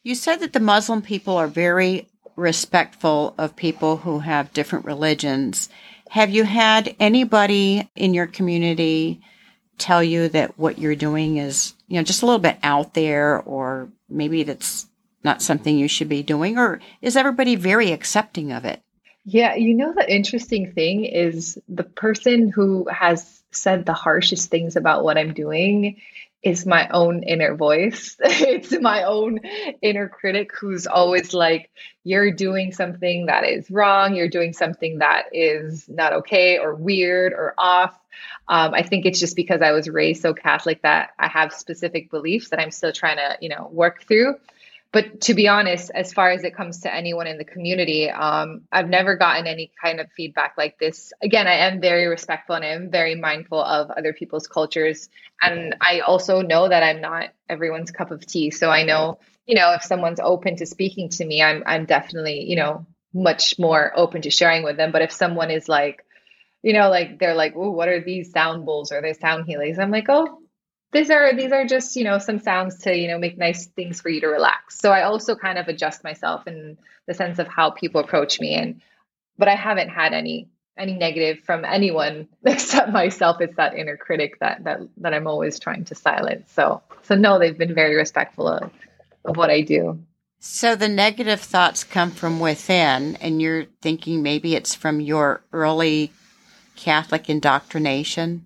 You 0.02 0.16
said 0.16 0.38
that 0.38 0.54
the 0.54 0.60
Muslim 0.60 1.04
people 1.04 1.38
are 1.38 1.48
very 1.48 2.08
respectful 2.36 3.36
of 3.38 3.56
people 3.56 3.98
who 3.98 4.20
have 4.20 4.54
different 4.54 4.86
religions. 4.86 5.70
Have 6.10 6.32
you 6.32 6.46
had 6.46 6.96
anybody 7.00 7.88
in 7.96 8.16
your 8.16 8.26
community 8.26 9.22
tell 9.78 10.04
you 10.04 10.30
that 10.30 10.58
what 10.58 10.80
you're 10.80 10.96
doing 10.96 11.38
is, 11.38 11.76
you 11.88 11.98
know, 11.98 12.04
just 12.04 12.24
a 12.24 12.26
little 12.26 12.40
bit 12.40 12.58
out 12.64 12.96
there 12.96 13.40
or 13.42 13.90
maybe 14.10 14.42
that's 14.42 14.88
not 15.24 15.42
something 15.42 15.78
you 15.78 15.88
should 15.88 16.10
be 16.10 16.24
doing 16.24 16.58
or 16.58 16.80
is 17.02 17.16
everybody 17.16 17.56
very 17.56 17.92
accepting 17.92 18.52
of 18.52 18.66
it 18.66 18.82
Yeah, 19.26 19.56
you 19.56 19.76
know, 19.76 19.94
the 19.94 20.12
interesting 20.12 20.72
thing 20.72 21.06
is 21.06 21.60
the 21.68 21.84
person 21.84 22.50
who 22.50 22.88
has 22.90 23.44
said 23.52 23.86
the 23.86 23.94
harshest 23.94 24.50
things 24.50 24.76
about 24.76 25.04
what 25.04 25.18
I'm 25.18 25.34
doing 25.34 25.98
is 26.42 26.66
my 26.66 26.88
own 26.88 27.24
inner 27.24 27.56
voice. 27.56 28.16
it's 28.22 28.80
my 28.80 29.04
own 29.04 29.40
inner 29.82 30.08
critic 30.08 30.52
who's 30.58 30.88
always 30.88 31.34
like, 31.34 31.70
you're 32.04 32.32
doing 32.32 32.72
something 32.72 33.26
that 33.26 33.44
is 33.44 33.70
wrong. 33.70 34.16
You're 34.16 34.30
doing 34.30 34.54
something 34.54 35.00
that 35.00 35.26
is 35.34 35.88
not 35.90 36.14
okay 36.14 36.58
or 36.58 36.74
weird 36.74 37.34
or 37.34 37.54
off. 37.58 38.00
Um, 38.48 38.74
I 38.74 38.84
think 38.84 39.06
it's 39.06 39.20
just 39.20 39.36
because 39.36 39.62
I 39.62 39.74
was 39.74 39.90
raised 39.90 40.22
so 40.22 40.34
Catholic 40.34 40.82
that 40.82 41.12
I 41.20 41.28
have 41.28 41.54
specific 41.54 42.10
beliefs 42.10 42.50
that 42.50 42.60
I'm 42.60 42.72
still 42.72 42.94
trying 42.94 43.18
to, 43.18 43.38
you 43.42 43.50
know, 43.50 43.70
work 43.72 44.06
through 44.08 44.36
but 44.92 45.22
to 45.22 45.36
be 45.36 45.48
honest, 45.48 45.92
as 45.94 46.14
far 46.14 46.32
as 46.32 46.44
it 46.44 46.56
comes 46.56 46.82
to 46.82 46.94
anyone 46.94 47.28
in 47.28 47.38
the 47.38 47.46
community, 47.46 48.10
um, 48.10 48.62
I've 48.72 48.90
never 48.90 49.18
gotten 49.18 49.46
any 49.46 49.72
kind 49.82 50.00
of 50.00 50.12
feedback 50.18 50.56
like 50.58 50.80
this. 50.80 51.14
Again, 51.22 51.46
I 51.46 51.68
am 51.68 51.80
very 51.80 52.08
respectful 52.08 52.56
and 52.56 52.66
I 52.66 52.70
am 52.70 52.90
very 52.90 53.14
mindful 53.14 53.62
of 53.62 53.92
other 53.92 54.14
people's 54.14 54.48
cultures. 54.48 55.10
And 55.44 55.76
I 55.80 56.00
also 56.00 56.42
know 56.42 56.68
that 56.68 56.82
I'm 56.82 57.02
not 57.02 57.30
everyone's 57.48 57.92
cup 57.92 58.10
of 58.10 58.26
tea. 58.26 58.50
So 58.50 58.72
I 58.72 58.84
know, 58.84 59.20
you 59.46 59.54
know, 59.54 59.74
if 59.74 59.84
someone's 59.84 60.20
open 60.20 60.56
to 60.56 60.66
speaking 60.66 61.10
to 61.10 61.26
me, 61.26 61.44
I'm 61.44 61.62
I'm 61.68 61.86
definitely, 61.86 62.50
you 62.50 62.56
know, 62.56 62.88
much 63.14 63.60
more 63.60 63.92
open 63.96 64.24
to 64.24 64.32
sharing 64.32 64.64
with 64.64 64.78
them. 64.78 64.92
But 64.92 65.04
if 65.04 65.12
someone 65.12 65.52
is 65.52 65.70
like, 65.70 66.04
you 66.64 66.74
know, 66.74 66.90
like 66.90 67.20
they're 67.20 67.36
like, 67.36 67.54
oh, 67.56 67.70
what 67.70 67.90
are 67.90 68.04
these 68.04 68.32
sound 68.32 68.66
bowls 68.66 68.92
or 68.92 69.04
these 69.04 69.20
sound 69.20 69.46
healings? 69.46 69.78
I'm 69.78 69.92
like, 69.92 70.08
oh, 70.10 70.40
these 70.92 71.10
are 71.10 71.36
these 71.36 71.52
are 71.52 71.66
just 71.66 71.96
you 71.96 72.04
know 72.04 72.18
some 72.18 72.40
sounds 72.40 72.80
to 72.80 72.96
you 72.96 73.08
know 73.08 73.18
make 73.18 73.38
nice 73.38 73.68
things 73.68 74.02
for 74.02 74.10
you 74.10 74.22
to 74.22 74.28
relax. 74.28 74.80
So 74.80 74.92
i 74.92 75.04
also 75.04 75.36
kind 75.36 75.58
of 75.58 75.68
adjust 75.68 76.04
myself 76.04 76.48
in 76.48 76.78
the 77.08 77.14
sense 77.14 77.40
of 77.40 77.48
how 77.48 77.72
people 77.72 78.02
approach 78.02 78.40
me 78.40 78.56
and 78.56 78.82
but 79.38 79.48
i 79.48 79.56
haven't 79.56 79.90
had 79.90 80.14
any 80.14 80.50
any 80.78 80.94
negative 80.94 81.44
from 81.44 81.66
anyone 81.66 82.28
except 82.46 82.92
myself. 82.92 83.42
It's 83.42 83.56
that 83.58 83.76
inner 83.76 83.98
critic 83.98 84.40
that 84.40 84.64
that 84.64 84.80
that 84.98 85.14
i'm 85.14 85.28
always 85.28 85.60
trying 85.60 85.86
to 85.86 85.96
silence. 85.96 86.52
So 86.52 86.82
so 87.04 87.16
no 87.16 87.38
they've 87.38 87.58
been 87.58 87.76
very 87.76 87.96
respectful 87.96 88.48
of, 88.48 88.72
of 89.26 89.38
what 89.38 89.50
i 89.50 89.62
do. 89.62 90.00
So 90.42 90.76
the 90.76 90.88
negative 90.88 91.42
thoughts 91.42 91.84
come 91.84 92.12
from 92.12 92.40
within 92.40 93.18
and 93.18 93.42
you're 93.42 93.66
thinking 93.82 94.24
maybe 94.24 94.56
it's 94.56 94.74
from 94.74 95.02
your 95.02 95.42
early 95.52 96.14
catholic 96.76 97.30
indoctrination 97.30 98.46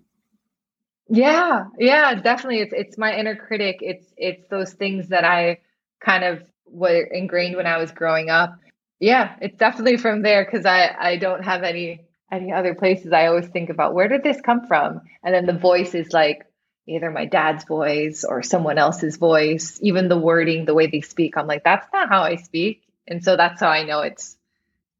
yeah, 1.14 1.64
yeah, 1.78 2.14
definitely. 2.14 2.60
It's 2.60 2.72
it's 2.72 2.98
my 2.98 3.16
inner 3.16 3.36
critic. 3.36 3.78
It's 3.80 4.06
it's 4.16 4.48
those 4.48 4.72
things 4.72 5.08
that 5.08 5.24
I 5.24 5.60
kind 6.00 6.24
of 6.24 6.42
were 6.66 7.02
ingrained 7.02 7.56
when 7.56 7.66
I 7.66 7.78
was 7.78 7.92
growing 7.92 8.30
up. 8.30 8.58
Yeah, 9.00 9.36
it's 9.40 9.56
definitely 9.56 9.96
from 9.96 10.22
there 10.22 10.44
because 10.44 10.66
I 10.66 10.94
I 10.98 11.16
don't 11.16 11.44
have 11.44 11.62
any 11.62 12.00
any 12.32 12.52
other 12.52 12.74
places. 12.74 13.12
I 13.12 13.26
always 13.26 13.46
think 13.46 13.70
about 13.70 13.94
where 13.94 14.08
did 14.08 14.22
this 14.22 14.40
come 14.40 14.66
from, 14.66 15.02
and 15.22 15.34
then 15.34 15.46
the 15.46 15.58
voice 15.58 15.94
is 15.94 16.12
like 16.12 16.46
either 16.86 17.10
my 17.10 17.24
dad's 17.24 17.64
voice 17.64 18.24
or 18.24 18.42
someone 18.42 18.78
else's 18.78 19.16
voice. 19.16 19.78
Even 19.82 20.08
the 20.08 20.18
wording, 20.18 20.64
the 20.64 20.74
way 20.74 20.86
they 20.86 21.00
speak, 21.00 21.36
I'm 21.36 21.46
like 21.46 21.64
that's 21.64 21.86
not 21.92 22.08
how 22.08 22.22
I 22.22 22.36
speak, 22.36 22.82
and 23.06 23.22
so 23.22 23.36
that's 23.36 23.60
how 23.60 23.68
I 23.68 23.84
know 23.84 24.00
it's 24.00 24.36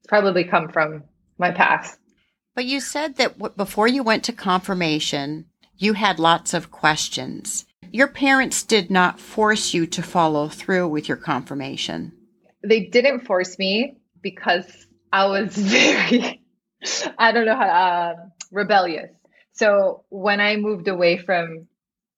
probably 0.08 0.44
come 0.44 0.68
from 0.68 1.04
my 1.38 1.50
past. 1.50 1.98
But 2.54 2.66
you 2.66 2.80
said 2.80 3.16
that 3.16 3.38
w- 3.38 3.54
before 3.56 3.88
you 3.88 4.02
went 4.02 4.22
to 4.24 4.32
confirmation, 4.32 5.46
you 5.78 5.94
had 5.94 6.18
lots 6.18 6.54
of 6.54 6.70
questions. 6.70 7.64
Your 7.90 8.08
parents 8.08 8.62
did 8.62 8.90
not 8.90 9.20
force 9.20 9.74
you 9.74 9.86
to 9.86 10.02
follow 10.02 10.48
through 10.48 10.88
with 10.88 11.08
your 11.08 11.16
confirmation. 11.16 12.12
They 12.62 12.80
didn't 12.86 13.20
force 13.20 13.58
me 13.58 13.98
because 14.20 14.86
I 15.12 15.26
was 15.26 15.56
very, 15.56 16.42
I 17.18 17.32
don't 17.32 17.46
know 17.46 17.56
how, 17.56 17.68
uh, 17.68 18.14
rebellious. 18.50 19.10
So 19.52 20.04
when 20.08 20.40
I 20.40 20.56
moved 20.56 20.88
away 20.88 21.18
from 21.18 21.68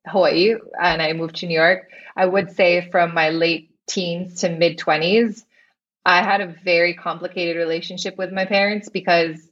Hawaii 0.07 0.55
and 0.81 1.03
I 1.03 1.13
moved 1.13 1.37
to 1.37 1.47
New 1.47 1.59
York, 1.59 1.91
I 2.17 2.25
would 2.25 2.53
say 2.53 2.89
from 2.91 3.13
my 3.13 3.31
late 3.31 3.71
teens 3.87 4.41
to 4.41 4.49
mid 4.49 4.79
20s, 4.79 5.45
I 6.05 6.23
had 6.23 6.41
a 6.41 6.55
very 6.65 6.95
complicated 6.95 7.57
relationship 7.57 8.17
with 8.17 8.33
my 8.33 8.45
parents 8.45 8.89
because 8.89 9.47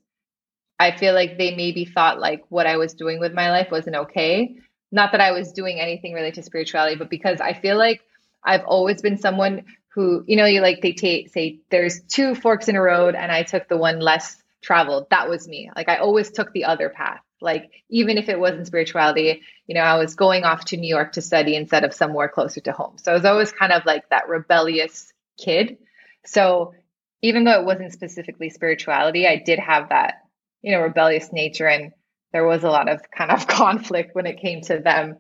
I 0.79 0.97
feel 0.97 1.15
like 1.15 1.39
they 1.39 1.55
maybe 1.55 1.85
thought 1.85 2.19
like 2.19 2.45
what 2.49 2.67
I 2.67 2.77
was 2.77 2.95
doing 2.95 3.21
with 3.21 3.33
my 3.33 3.51
life 3.51 3.69
wasn't 3.71 3.97
okay. 3.97 4.57
Not 4.91 5.13
that 5.13 5.21
I 5.21 5.33
was 5.33 5.53
doing 5.53 5.81
anything 5.81 6.15
related 6.15 6.35
to 6.35 6.43
spirituality, 6.43 6.97
but 6.97 7.11
because 7.11 7.41
I 7.41 7.53
feel 7.53 7.79
like 7.79 8.01
I've 8.45 8.65
always 8.65 9.01
been 9.01 9.17
someone 9.17 9.65
who, 9.89 10.25
you 10.27 10.37
know, 10.37 10.47
you 10.47 10.61
like 10.61 10.83
they 10.83 10.93
t- 10.93 11.29
say 11.29 11.61
there's 11.71 12.03
two 12.03 12.35
forks 12.35 12.69
in 12.69 12.77
a 12.77 12.83
road 12.83 13.15
and 13.15 13.31
I 13.31 13.45
took 13.45 13.69
the 13.69 13.77
one 13.77 14.01
less 14.01 14.37
traveled. 14.63 15.09
That 15.11 15.29
was 15.29 15.47
me. 15.47 15.71
Like 15.77 15.89
I 15.89 15.97
always 15.97 16.31
took 16.31 16.53
the 16.53 16.65
other 16.65 16.89
path. 16.89 17.21
Like 17.41 17.71
even 17.91 18.19
if 18.19 18.29
it 18.29 18.41
wasn't 18.41 18.67
spirituality, 18.67 19.43
you 19.67 19.75
know, 19.75 19.83
I 19.83 19.99
was 19.99 20.15
going 20.15 20.45
off 20.45 20.65
to 20.67 20.77
New 20.77 20.89
York 20.89 21.13
to 21.13 21.23
study 21.23 21.55
instead 21.55 21.85
of 21.85 21.95
somewhere 21.95 22.29
closer 22.29 22.61
to 22.63 22.73
home. 22.73 22.97
So 22.99 23.13
I 23.13 23.15
was 23.15 23.25
always 23.25 23.53
kind 23.53 23.73
of 23.73 23.85
like 23.87 24.09
that 24.11 24.29
rebellious 24.29 25.13
kid. 25.39 25.79
So 26.25 26.75
even 27.23 27.45
though 27.45 27.61
it 27.61 27.65
wasn't 27.65 27.93
specifically 27.93 28.51
spirituality, 28.51 29.27
I 29.27 29.37
did 29.37 29.59
have 29.59 29.91
that 29.91 30.24
you 30.65 30.73
know, 30.73 30.81
rebellious 30.81 31.31
nature. 31.31 31.69
And 31.69 31.93
there 32.33 32.47
was 32.47 32.65
a 32.65 32.71
lot 32.71 32.89
of 32.89 33.03
kind 33.11 33.31
of 33.31 33.47
conflict 33.61 34.15
when 34.15 34.27
it 34.27 34.41
came 34.41 34.63
to 34.63 34.79
them 34.79 35.19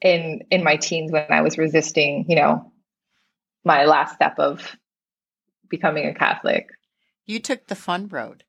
in 0.00 0.42
in 0.50 0.62
my 0.62 0.76
teens 0.76 1.10
when 1.10 1.26
I 1.30 1.42
was 1.42 1.58
resisting, 1.58 2.26
you 2.28 2.36
know, 2.36 2.72
my 3.64 3.84
last 3.84 4.14
step 4.14 4.38
of 4.38 4.76
becoming 5.68 6.06
a 6.06 6.14
Catholic. 6.14 6.68
You 7.26 7.40
took 7.40 7.66
the 7.66 7.74
fun 7.74 8.08
road. 8.08 8.44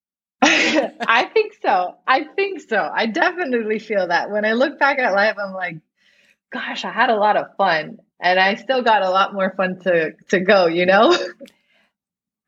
I 0.42 1.30
think 1.32 1.54
so. 1.62 1.94
I 2.06 2.24
think 2.24 2.60
so. 2.60 2.90
I 2.92 3.06
definitely 3.06 3.78
feel 3.78 4.08
that. 4.08 4.30
When 4.30 4.44
I 4.44 4.52
look 4.52 4.78
back 4.78 4.98
at 4.98 5.14
life, 5.14 5.36
I'm 5.38 5.54
like, 5.54 5.76
gosh, 6.52 6.84
I 6.84 6.90
had 6.90 7.10
a 7.10 7.16
lot 7.16 7.36
of 7.36 7.56
fun. 7.56 7.98
And 8.20 8.40
I 8.40 8.56
still 8.56 8.82
got 8.82 9.02
a 9.02 9.10
lot 9.10 9.34
more 9.34 9.54
fun 9.56 9.78
to 9.80 10.12
to 10.30 10.40
go, 10.40 10.66
you 10.66 10.86
know? 10.86 11.16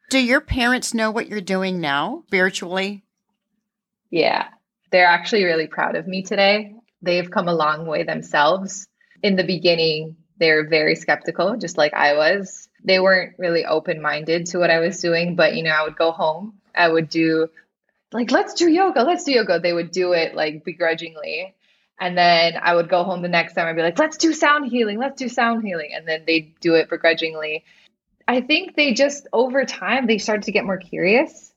Do 0.09 0.19
your 0.19 0.41
parents 0.41 0.95
know 0.95 1.11
what 1.11 1.29
you're 1.29 1.41
doing 1.41 1.81
now 1.81 2.23
spiritually? 2.29 3.05
Yeah, 4.11 4.49
they're 4.91 5.07
actually 5.07 5.45
really 5.45 5.67
proud 5.67 5.97
of 5.97 6.07
me 6.07 6.23
today. 6.23 6.77
They've 7.03 7.31
come 7.31 7.49
a 7.49 7.55
long 7.55 7.87
way 7.87 8.05
themselves. 8.05 8.87
In 9.23 9.37
the 9.37 9.45
beginning, 9.45 10.17
they're 10.39 10.69
very 10.69 10.95
skeptical, 10.95 11.57
just 11.57 11.77
like 11.77 11.95
I 11.95 12.15
was. 12.15 12.69
They 12.85 13.01
weren't 13.01 13.37
really 13.39 13.65
open 13.65 14.01
minded 14.01 14.47
to 14.47 14.59
what 14.59 14.71
I 14.71 14.79
was 14.79 15.01
doing, 15.01 15.35
but 15.35 15.57
you 15.57 15.65
know, 15.65 15.73
I 15.73 15.83
would 15.83 15.97
go 15.97 16.13
home, 16.13 16.61
I 16.75 16.89
would 16.89 17.09
do 17.09 17.49
like, 18.13 18.31
let's 18.31 18.55
do 18.55 18.71
yoga, 18.71 19.03
let's 19.03 19.25
do 19.25 19.33
yoga. 19.33 19.59
They 19.59 19.73
would 19.73 19.91
do 19.91 20.13
it 20.13 20.35
like 20.35 20.65
begrudgingly. 20.65 21.55
And 21.99 22.17
then 22.17 22.55
I 22.61 22.75
would 22.75 22.89
go 22.89 23.05
home 23.05 23.23
the 23.23 23.29
next 23.29 23.55
time 23.55 23.67
I'd 23.67 23.77
be 23.77 23.83
like, 23.83 23.99
let's 23.99 24.19
do 24.19 24.33
sound 24.33 24.71
healing, 24.71 24.99
let's 24.99 25.19
do 25.19 25.29
sound 25.29 25.65
healing. 25.65 25.91
And 25.95 26.07
then 26.07 26.23
they'd 26.27 26.59
do 26.61 26.75
it 26.75 26.89
begrudgingly. 26.89 27.65
I 28.29 28.41
think 28.41 28.75
they 28.75 28.93
just 28.93 29.27
over 29.33 29.65
time 29.65 30.07
they 30.07 30.19
started 30.19 30.45
to 30.45 30.53
get 30.53 30.65
more 30.65 30.79
curious. 30.79 31.53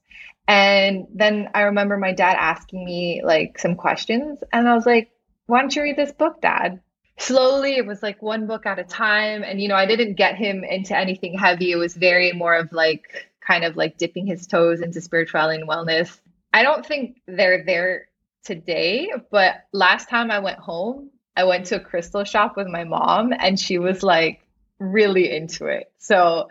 And 0.48 1.08
then 1.14 1.50
I 1.54 1.62
remember 1.62 1.98
my 1.98 2.14
dad 2.14 2.36
asking 2.40 2.84
me 2.84 3.22
like 3.24 3.60
some 3.60 3.76
questions 3.76 4.40
and 4.52 4.68
I 4.68 4.76
was 4.76 4.86
like, 4.86 5.12
"Why 5.46 5.62
don't 5.62 5.76
you 5.76 5.84
read 5.84 5.98
this 5.98 6.12
book, 6.12 6.42
dad?" 6.42 6.82
Slowly, 7.18 7.76
it 7.76 7.86
was 7.86 8.02
like 8.02 8.22
one 8.22 8.48
book 8.48 8.66
at 8.66 8.80
a 8.80 8.84
time 8.84 9.44
and 9.44 9.62
you 9.62 9.68
know, 9.68 9.76
I 9.76 9.86
didn't 9.86 10.16
get 10.16 10.36
him 10.36 10.64
into 10.64 10.98
anything 10.98 11.38
heavy. 11.38 11.72
It 11.72 11.76
was 11.76 11.96
very 11.96 12.32
more 12.32 12.56
of 12.56 12.72
like 12.72 13.30
kind 13.46 13.64
of 13.64 13.76
like 13.76 13.98
dipping 13.98 14.26
his 14.26 14.48
toes 14.48 14.82
into 14.82 15.02
spirituality 15.02 15.60
and 15.60 15.70
wellness. 15.70 16.20
I 16.54 16.64
don't 16.64 16.86
think 16.86 17.22
they're 17.28 17.64
there 17.66 18.08
today, 18.44 19.12
but 19.32 19.56
last 19.74 20.10
time 20.10 20.32
I 20.32 20.40
went 20.40 20.60
home, 20.60 21.10
I 21.36 21.44
went 21.44 21.68
to 21.68 21.76
a 21.76 21.80
crystal 21.80 22.24
shop 22.24 22.58
with 22.58 22.68
my 22.68 22.84
mom 22.84 23.34
and 23.38 23.60
she 23.60 23.78
was 23.78 24.02
like 24.04 24.42
really 24.80 25.32
into 25.32 25.66
it. 25.68 25.92
So 25.98 26.50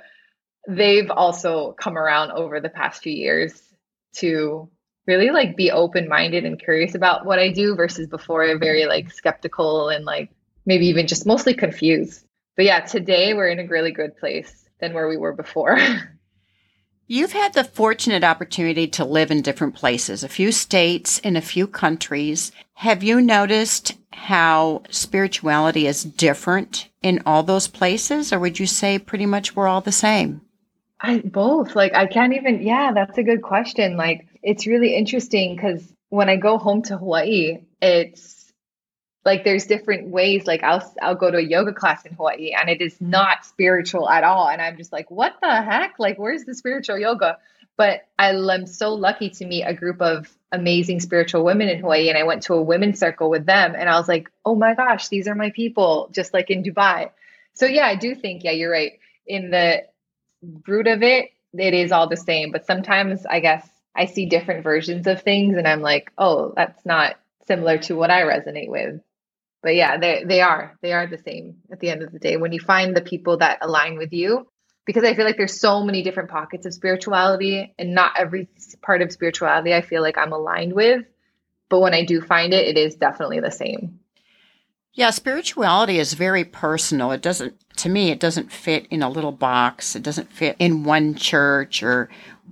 they've 0.68 1.10
also 1.10 1.72
come 1.72 1.96
around 1.96 2.30
over 2.32 2.60
the 2.60 2.68
past 2.68 3.02
few 3.02 3.12
years 3.12 3.60
to 4.16 4.70
really 5.06 5.30
like 5.30 5.56
be 5.56 5.70
open 5.70 6.08
minded 6.08 6.44
and 6.44 6.60
curious 6.60 6.94
about 6.94 7.24
what 7.24 7.38
I 7.38 7.50
do 7.50 7.74
versus 7.74 8.06
before 8.06 8.58
very 8.58 8.86
like 8.86 9.10
skeptical 9.10 9.88
and 9.88 10.04
like 10.04 10.30
maybe 10.66 10.86
even 10.86 11.06
just 11.06 11.26
mostly 11.26 11.54
confused. 11.54 12.24
But 12.56 12.66
yeah, 12.66 12.80
today 12.80 13.32
we're 13.34 13.48
in 13.48 13.58
a 13.58 13.66
really 13.66 13.92
good 13.92 14.16
place 14.18 14.68
than 14.80 14.92
where 14.92 15.08
we 15.08 15.16
were 15.16 15.32
before. 15.32 15.78
You've 17.10 17.32
had 17.32 17.54
the 17.54 17.64
fortunate 17.64 18.22
opportunity 18.22 18.86
to 18.88 19.04
live 19.04 19.30
in 19.30 19.40
different 19.40 19.74
places, 19.74 20.22
a 20.22 20.28
few 20.28 20.52
states, 20.52 21.18
in 21.18 21.36
a 21.36 21.40
few 21.40 21.66
countries. 21.66 22.52
Have 22.74 23.02
you 23.02 23.22
noticed 23.22 23.94
how 24.28 24.82
spirituality 24.90 25.86
is 25.86 26.04
different 26.04 26.90
in 27.02 27.22
all 27.24 27.42
those 27.42 27.66
places, 27.66 28.30
or 28.30 28.38
would 28.38 28.60
you 28.60 28.66
say 28.66 28.98
pretty 28.98 29.24
much 29.24 29.56
we're 29.56 29.66
all 29.66 29.80
the 29.80 29.90
same? 29.90 30.42
I 31.00 31.20
both. 31.20 31.74
Like 31.74 31.94
I 31.94 32.06
can't 32.06 32.34
even 32.34 32.60
yeah, 32.60 32.92
that's 32.92 33.16
a 33.16 33.22
good 33.22 33.40
question. 33.40 33.96
Like 33.96 34.26
it's 34.42 34.66
really 34.66 34.94
interesting 34.94 35.56
cuz 35.56 35.90
when 36.10 36.28
I 36.28 36.36
go 36.36 36.58
home 36.58 36.82
to 36.82 36.98
Hawaii, 36.98 37.62
it's 37.80 38.52
like 39.24 39.44
there's 39.44 39.66
different 39.66 40.08
ways 40.08 40.46
like 40.46 40.62
I'll 40.62 40.84
I'll 41.00 41.14
go 41.14 41.30
to 41.30 41.38
a 41.38 41.48
yoga 41.54 41.72
class 41.72 42.04
in 42.04 42.12
Hawaii 42.12 42.52
and 42.52 42.68
it 42.68 42.82
is 42.82 43.00
not 43.00 43.46
spiritual 43.46 44.10
at 44.10 44.24
all 44.24 44.46
and 44.46 44.60
I'm 44.60 44.76
just 44.76 44.92
like 44.92 45.10
what 45.10 45.36
the 45.40 45.62
heck? 45.62 45.94
Like 45.98 46.18
where's 46.18 46.44
the 46.44 46.54
spiritual 46.54 46.98
yoga? 46.98 47.38
But 47.78 48.00
I'm 48.18 48.66
so 48.66 48.92
lucky 48.92 49.30
to 49.30 49.46
meet 49.46 49.62
a 49.62 49.72
group 49.72 50.02
of 50.02 50.28
amazing 50.50 50.98
spiritual 51.00 51.44
women 51.44 51.68
in 51.68 51.78
Hawaii. 51.78 52.08
And 52.08 52.18
I 52.18 52.24
went 52.24 52.42
to 52.44 52.54
a 52.54 52.62
women's 52.62 52.98
circle 52.98 53.30
with 53.30 53.46
them. 53.46 53.74
And 53.78 53.88
I 53.88 53.96
was 53.98 54.08
like, 54.08 54.28
oh 54.44 54.56
my 54.56 54.74
gosh, 54.74 55.08
these 55.08 55.28
are 55.28 55.34
my 55.34 55.50
people, 55.50 56.10
just 56.12 56.34
like 56.34 56.50
in 56.50 56.64
Dubai. 56.64 57.10
So, 57.54 57.66
yeah, 57.66 57.86
I 57.86 57.94
do 57.94 58.14
think, 58.16 58.42
yeah, 58.42 58.50
you're 58.50 58.70
right. 58.70 58.98
In 59.26 59.50
the 59.50 59.84
root 60.66 60.88
of 60.88 61.02
it, 61.02 61.30
it 61.56 61.72
is 61.72 61.92
all 61.92 62.08
the 62.08 62.16
same. 62.16 62.50
But 62.50 62.66
sometimes 62.66 63.24
I 63.24 63.40
guess 63.40 63.66
I 63.94 64.06
see 64.06 64.26
different 64.26 64.64
versions 64.64 65.06
of 65.06 65.22
things 65.22 65.56
and 65.56 65.66
I'm 65.66 65.80
like, 65.80 66.12
oh, 66.18 66.52
that's 66.56 66.84
not 66.84 67.16
similar 67.46 67.78
to 67.78 67.94
what 67.94 68.10
I 68.10 68.22
resonate 68.22 68.68
with. 68.68 69.00
But 69.62 69.74
yeah, 69.74 69.98
they 69.98 70.24
they 70.24 70.40
are. 70.40 70.78
They 70.82 70.92
are 70.92 71.06
the 71.06 71.18
same 71.18 71.56
at 71.72 71.80
the 71.80 71.90
end 71.90 72.02
of 72.02 72.12
the 72.12 72.20
day. 72.20 72.36
When 72.36 72.52
you 72.52 72.60
find 72.60 72.96
the 72.96 73.00
people 73.00 73.38
that 73.38 73.58
align 73.60 73.98
with 73.98 74.12
you, 74.12 74.46
because 74.88 75.04
I 75.04 75.12
feel 75.12 75.26
like 75.26 75.36
there's 75.36 75.60
so 75.60 75.84
many 75.84 76.02
different 76.02 76.30
pockets 76.30 76.64
of 76.64 76.72
spirituality 76.72 77.74
and 77.78 77.94
not 77.94 78.12
every 78.16 78.48
part 78.80 79.02
of 79.02 79.12
spirituality 79.12 79.74
I 79.74 79.82
feel 79.82 80.00
like 80.00 80.16
I'm 80.16 80.32
aligned 80.32 80.72
with. 80.72 81.04
But 81.68 81.80
when 81.80 81.92
I 81.92 82.06
do 82.06 82.22
find 82.22 82.54
it, 82.54 82.66
it 82.66 82.78
is 82.78 82.94
definitely 82.94 83.40
the 83.40 83.50
same. 83.50 84.00
Yeah, 84.94 85.10
spirituality 85.10 85.98
is 85.98 86.14
very 86.14 86.42
personal. 86.42 87.12
It 87.12 87.20
doesn't, 87.20 87.54
to 87.76 87.90
me, 87.90 88.10
it 88.10 88.18
doesn't 88.18 88.50
fit 88.50 88.86
in 88.86 89.02
a 89.02 89.10
little 89.10 89.30
box. 89.30 89.94
It 89.94 90.02
doesn't 90.02 90.32
fit 90.32 90.56
in 90.58 90.84
one 90.84 91.14
church 91.14 91.82
or 91.82 92.08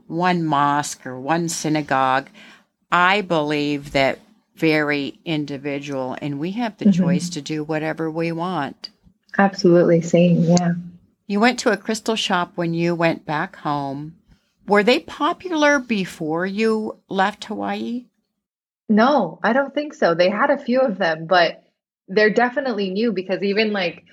one 0.07 0.45
mosque 0.45 1.07
or 1.07 1.19
one 1.19 1.49
synagogue. 1.49 2.29
I 2.93 3.23
believe 3.23 3.93
that 3.93 4.19
very 4.57 5.19
individual 5.25 6.19
and 6.21 6.39
we 6.39 6.51
have 6.51 6.77
the 6.77 6.85
mm-hmm. 6.85 7.03
choice 7.03 7.31
to 7.31 7.41
do 7.41 7.65
whatever 7.65 8.11
we 8.11 8.31
want. 8.31 8.91
Absolutely. 9.39 10.03
Same. 10.03 10.43
Yeah. 10.43 10.75
You 11.27 11.41
went 11.41 11.59
to 11.61 11.73
a 11.73 11.77
crystal 11.77 12.15
shop 12.15 12.53
when 12.55 12.73
you 12.73 12.95
went 12.95 13.27
back 13.27 13.57
home. 13.57 14.17
Were 14.67 14.83
they 14.83 15.01
popular 15.01 15.79
before 15.79 16.47
you 16.47 17.01
left 17.09 17.45
Hawaii? 17.45 18.07
No, 18.89 19.41
I 19.43 19.53
don't 19.53 19.75
think 19.75 19.95
so. 19.95 20.15
They 20.15 20.31
had 20.31 20.51
a 20.51 20.59
few 20.59 20.81
of 20.81 20.99
them, 20.99 21.27
but 21.27 21.65
they're 22.07 22.31
definitely 22.31 22.91
new 22.91 23.13
because 23.13 23.43
even 23.43 23.73
like 23.73 24.05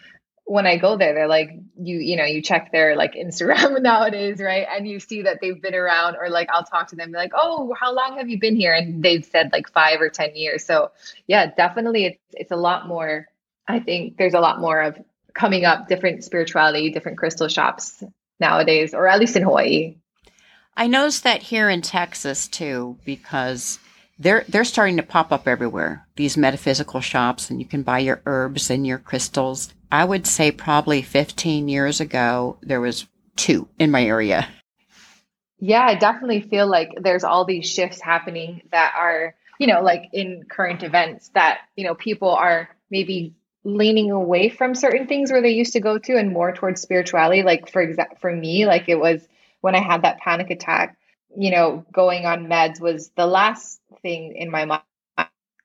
when 0.45 0.65
I 0.65 0.77
go 0.77 0.97
there, 0.97 1.13
they're 1.13 1.27
like, 1.27 1.51
you, 1.79 1.97
you 1.97 2.17
know, 2.17 2.25
you 2.25 2.41
check 2.41 2.71
their 2.71 2.95
like 2.95 3.13
Instagram 3.13 3.81
nowadays, 3.81 4.39
right? 4.39 4.65
And 4.69 4.87
you 4.87 4.99
see 4.99 5.21
that 5.23 5.39
they've 5.41 5.61
been 5.61 5.75
around, 5.75 6.15
or 6.15 6.29
like 6.29 6.49
I'll 6.51 6.65
talk 6.65 6.89
to 6.89 6.95
them, 6.95 7.11
like, 7.11 7.31
oh, 7.35 7.73
how 7.79 7.93
long 7.93 8.17
have 8.17 8.27
you 8.27 8.39
been 8.39 8.55
here? 8.55 8.73
And 8.73 9.03
they've 9.03 9.23
said 9.23 9.51
like 9.51 9.71
five 9.71 10.01
or 10.01 10.09
10 10.09 10.35
years. 10.35 10.65
So 10.65 10.91
yeah, 11.27 11.51
definitely 11.55 12.05
it's, 12.05 12.19
it's 12.31 12.51
a 12.51 12.57
lot 12.57 12.87
more. 12.87 13.27
I 13.67 13.79
think 13.79 14.17
there's 14.17 14.33
a 14.33 14.39
lot 14.39 14.59
more 14.59 14.81
of 14.81 14.97
coming 15.33 15.65
up 15.65 15.87
different 15.87 16.23
spirituality, 16.23 16.91
different 16.91 17.17
crystal 17.17 17.47
shops 17.47 18.03
nowadays, 18.39 18.93
or 18.93 19.07
at 19.07 19.19
least 19.19 19.35
in 19.35 19.43
Hawaii. 19.43 19.95
I 20.75 20.87
noticed 20.87 21.23
that 21.23 21.43
here 21.43 21.69
in 21.69 21.81
Texas 21.81 22.47
too, 22.47 22.97
because 23.05 23.79
they're 24.19 24.45
they're 24.47 24.63
starting 24.63 24.97
to 24.97 25.03
pop 25.03 25.31
up 25.31 25.47
everywhere. 25.47 26.07
These 26.15 26.37
metaphysical 26.37 27.01
shops, 27.01 27.49
and 27.49 27.59
you 27.59 27.67
can 27.67 27.83
buy 27.83 27.99
your 27.99 28.21
herbs 28.25 28.69
and 28.69 28.85
your 28.85 28.97
crystals. 28.97 29.73
I 29.91 30.05
would 30.05 30.25
say 30.25 30.51
probably 30.51 31.01
15 31.01 31.67
years 31.67 31.99
ago 31.99 32.57
there 32.61 32.81
was 32.81 33.05
two 33.35 33.67
in 33.77 33.91
my 33.91 34.03
area. 34.03 34.47
Yeah, 35.59 35.83
I 35.83 35.95
definitely 35.95 36.41
feel 36.41 36.67
like 36.67 36.89
there's 36.99 37.23
all 37.23 37.45
these 37.45 37.69
shifts 37.69 38.01
happening 38.01 38.63
that 38.71 38.93
are, 38.97 39.35
you 39.59 39.67
know, 39.67 39.81
like 39.81 40.09
in 40.11 40.43
current 40.49 40.83
events 40.83 41.29
that, 41.35 41.59
you 41.75 41.85
know, 41.85 41.95
people 41.95 42.31
are 42.31 42.69
maybe 42.89 43.35
leaning 43.63 44.11
away 44.11 44.49
from 44.49 44.75
certain 44.75 45.07
things 45.07 45.31
where 45.31 45.41
they 45.41 45.51
used 45.51 45.73
to 45.73 45.79
go 45.79 45.97
to 45.97 46.17
and 46.17 46.31
more 46.31 46.51
towards 46.51 46.81
spirituality. 46.81 47.43
Like 47.43 47.71
for 47.71 47.81
example 47.81 48.17
for 48.19 48.33
me 48.33 48.65
like 48.65 48.89
it 48.89 48.99
was 48.99 49.25
when 49.61 49.75
i 49.75 49.81
had 49.81 50.01
that 50.01 50.19
panic 50.19 50.49
attack 50.49 50.97
you 51.37 51.51
know 51.51 51.85
going 51.91 52.25
on 52.25 52.47
meds 52.47 52.81
was 52.81 53.09
the 53.15 53.25
last 53.25 53.79
thing 54.01 54.35
in 54.35 54.51
my 54.51 54.65
mind. 54.65 54.83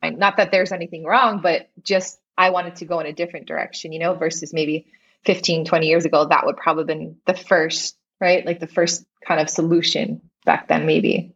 Not 0.02 0.36
that 0.36 0.52
there's 0.52 0.72
anything 0.72 1.04
wrong 1.04 1.40
but 1.42 1.68
just 1.82 2.20
i 2.36 2.50
wanted 2.50 2.76
to 2.76 2.84
go 2.84 3.00
in 3.00 3.06
a 3.06 3.12
different 3.12 3.46
direction 3.46 3.92
you 3.92 3.98
know 3.98 4.14
versus 4.14 4.52
maybe 4.52 4.86
15 5.24 5.64
20 5.64 5.86
years 5.88 6.04
ago 6.04 6.24
that 6.24 6.46
would 6.46 6.56
probably 6.56 6.84
been 6.84 7.16
the 7.26 7.34
first 7.34 7.98
right? 8.20 8.44
Like 8.44 8.60
the 8.60 8.66
first 8.66 9.04
kind 9.26 9.40
of 9.40 9.50
solution 9.50 10.20
back 10.44 10.68
then 10.68 10.86
maybe. 10.86 11.34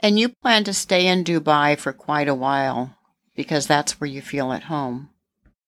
And 0.00 0.18
you 0.18 0.28
plan 0.28 0.64
to 0.64 0.74
stay 0.74 1.06
in 1.06 1.24
dubai 1.24 1.78
for 1.78 1.92
quite 1.92 2.28
a 2.28 2.34
while 2.34 2.96
because 3.34 3.66
that's 3.66 4.00
where 4.00 4.08
you 4.08 4.20
feel 4.20 4.52
at 4.52 4.64
home 4.64 5.10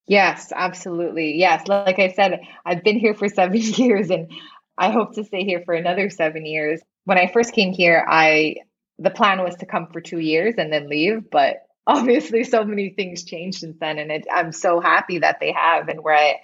Yes, 0.06 0.52
absolutely. 0.54 1.36
Yes. 1.36 1.66
Like 1.68 1.98
I 1.98 2.12
said, 2.12 2.40
I've 2.64 2.84
been 2.84 2.98
here 2.98 3.14
for 3.14 3.28
seven 3.28 3.60
years 3.60 4.10
and 4.10 4.30
I 4.78 4.90
hope 4.90 5.14
to 5.14 5.24
stay 5.24 5.44
here 5.44 5.62
for 5.64 5.74
another 5.74 6.10
seven 6.10 6.46
years. 6.46 6.80
When 7.04 7.18
I 7.18 7.30
first 7.32 7.52
came 7.52 7.72
here, 7.72 8.04
I 8.08 8.56
the 8.98 9.10
plan 9.10 9.42
was 9.42 9.56
to 9.56 9.66
come 9.66 9.88
for 9.92 10.00
two 10.00 10.18
years 10.18 10.54
and 10.56 10.72
then 10.72 10.88
leave, 10.88 11.30
but 11.30 11.66
obviously 11.86 12.42
so 12.42 12.64
many 12.64 12.90
things 12.90 13.22
changed 13.22 13.60
since 13.60 13.76
then 13.78 13.98
and 13.98 14.10
it, 14.10 14.26
i'm 14.34 14.50
so 14.50 14.80
happy 14.80 15.20
that 15.20 15.38
they 15.38 15.52
have 15.52 15.88
and 15.88 16.02
where 16.02 16.16
i 16.16 16.34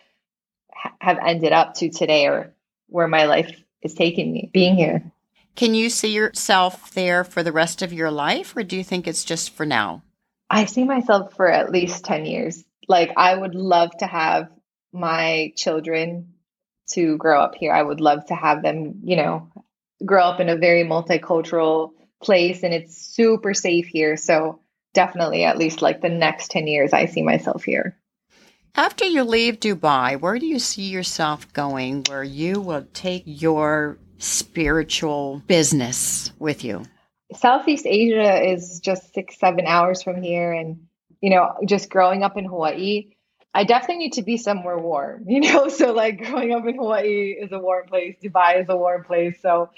ha- 0.72 0.94
have 1.00 1.18
ended 1.26 1.52
up 1.52 1.74
to 1.74 1.90
today 1.90 2.26
or 2.26 2.54
where 2.86 3.08
my 3.08 3.24
life 3.24 3.60
is 3.82 3.94
taking 3.94 4.32
me 4.32 4.48
being 4.52 4.76
here 4.76 5.02
can 5.56 5.74
you 5.74 5.90
see 5.90 6.12
yourself 6.12 6.92
there 6.92 7.24
for 7.24 7.42
the 7.42 7.52
rest 7.52 7.82
of 7.82 7.92
your 7.92 8.10
life 8.10 8.56
or 8.56 8.62
do 8.62 8.76
you 8.76 8.84
think 8.84 9.08
it's 9.08 9.24
just 9.24 9.50
for 9.50 9.66
now 9.66 10.00
i 10.48 10.64
see 10.64 10.84
myself 10.84 11.34
for 11.34 11.50
at 11.50 11.72
least 11.72 12.04
10 12.04 12.24
years 12.24 12.64
like 12.88 13.12
I 13.16 13.34
would 13.34 13.54
love 13.54 13.90
to 13.98 14.06
have 14.06 14.48
my 14.92 15.52
children 15.56 16.34
to 16.92 17.16
grow 17.16 17.40
up 17.40 17.54
here. 17.54 17.72
I 17.72 17.82
would 17.82 18.00
love 18.00 18.26
to 18.26 18.34
have 18.34 18.62
them, 18.62 19.00
you 19.04 19.16
know, 19.16 19.48
grow 20.04 20.24
up 20.24 20.40
in 20.40 20.48
a 20.48 20.56
very 20.56 20.84
multicultural 20.84 21.92
place 22.22 22.62
and 22.62 22.74
it's 22.74 22.96
super 22.96 23.54
safe 23.54 23.86
here. 23.86 24.16
So 24.16 24.60
definitely 24.94 25.44
at 25.44 25.58
least 25.58 25.82
like 25.82 26.00
the 26.00 26.08
next 26.08 26.50
10 26.50 26.66
years 26.66 26.92
I 26.92 27.06
see 27.06 27.22
myself 27.22 27.64
here. 27.64 27.96
After 28.74 29.04
you 29.04 29.24
leave 29.24 29.60
Dubai, 29.60 30.18
where 30.18 30.38
do 30.38 30.46
you 30.46 30.58
see 30.58 30.88
yourself 30.88 31.52
going 31.52 32.04
where 32.08 32.24
you 32.24 32.60
will 32.60 32.86
take 32.94 33.22
your 33.26 33.98
spiritual 34.18 35.42
business 35.46 36.32
with 36.38 36.64
you? 36.64 36.84
Southeast 37.34 37.86
Asia 37.86 38.42
is 38.42 38.80
just 38.80 39.12
six, 39.12 39.38
seven 39.38 39.66
hours 39.66 40.02
from 40.02 40.22
here. 40.22 40.52
And 40.52 40.86
you 41.22 41.30
know, 41.30 41.54
just 41.66 41.90
growing 41.90 42.24
up 42.24 42.36
in 42.38 42.46
Hawaii, 42.46 43.12
I 43.54 43.64
definitely 43.64 43.98
need 43.98 44.14
to 44.14 44.22
be 44.22 44.38
somewhere 44.38 44.78
warm, 44.78 45.24
you 45.28 45.40
know? 45.40 45.68
So, 45.68 45.92
like, 45.94 46.18
growing 46.22 46.52
up 46.54 46.66
in 46.66 46.76
Hawaii 46.76 47.36
is 47.40 47.52
a 47.52 47.60
warm 47.60 47.86
place, 47.88 48.16
Dubai 48.22 48.60
is 48.62 48.68
a 48.68 48.76
warm 48.76 49.04
place. 49.04 49.40
So, 49.42 49.70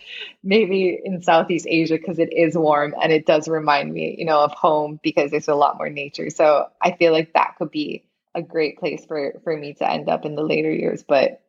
maybe 0.43 1.01
in 1.05 1.23
Southeast 1.23 1.67
Asia, 1.69 1.97
because 1.99 2.19
it 2.19 2.33
is 2.33 2.57
warm 2.57 2.95
and 3.01 3.13
it 3.13 3.27
does 3.27 3.49
remind 3.49 3.93
me, 3.93 4.17
you 4.19 4.25
know, 4.25 4.41
of 4.41 4.53
home 4.53 5.01
because 5.03 5.31
there's 5.31 5.49
a 5.49 5.55
lot 5.55 5.79
more 5.79 5.91
nature. 5.91 6.31
So, 6.31 6.69
I 6.81 6.93
feel 6.93 7.13
like 7.13 7.33
that 7.35 7.55
could 7.59 7.71
be 7.71 8.05
a 8.35 8.43
great 8.43 8.79
place 8.79 9.05
for, 9.07 9.41
for 9.45 9.57
me 9.57 9.75
to 9.75 9.89
end 9.91 10.09
up 10.09 10.25
in 10.25 10.35
the 10.35 10.43
later 10.43 10.73
years. 10.73 11.05
But 11.07 11.41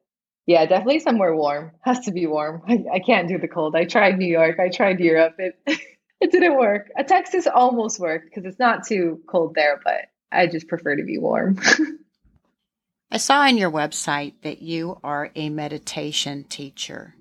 yeah, 0.48 0.66
definitely 0.68 1.00
somewhere 1.00 1.36
warm. 1.36 1.72
Has 1.82 2.02
to 2.02 2.12
be 2.12 2.28
warm. 2.28 2.64
I, 2.68 2.86
I 2.96 3.00
can't 3.00 3.28
do 3.28 3.38
the 3.40 3.48
cold. 3.48 3.76
I 3.76 3.86
tried 3.86 4.18
New 4.18 4.28
York, 4.28 4.60
I 4.60 4.70
tried 4.70 5.00
Europe. 5.00 5.36
It, 5.40 5.60
it 6.26 6.32
didn't 6.32 6.58
work. 6.58 6.90
A 6.98 7.04
Texas 7.04 7.46
almost 7.46 8.00
worked 8.00 8.26
because 8.26 8.46
it's 8.46 8.58
not 8.58 8.88
too 8.88 9.22
cold 9.28 9.54
there, 9.54 9.80
but 9.84 10.08
I 10.32 10.48
just 10.48 10.68
prefer 10.68 10.96
to 10.96 11.04
be 11.04 11.20
warm. 11.20 11.60
I 13.12 13.18
saw 13.18 13.42
on 13.42 13.58
your 13.58 13.70
website 13.70 14.34
that 14.42 14.60
you 14.62 15.00
are 15.04 15.30
a 15.36 15.50
meditation 15.50 16.44
teacher. 16.44 17.14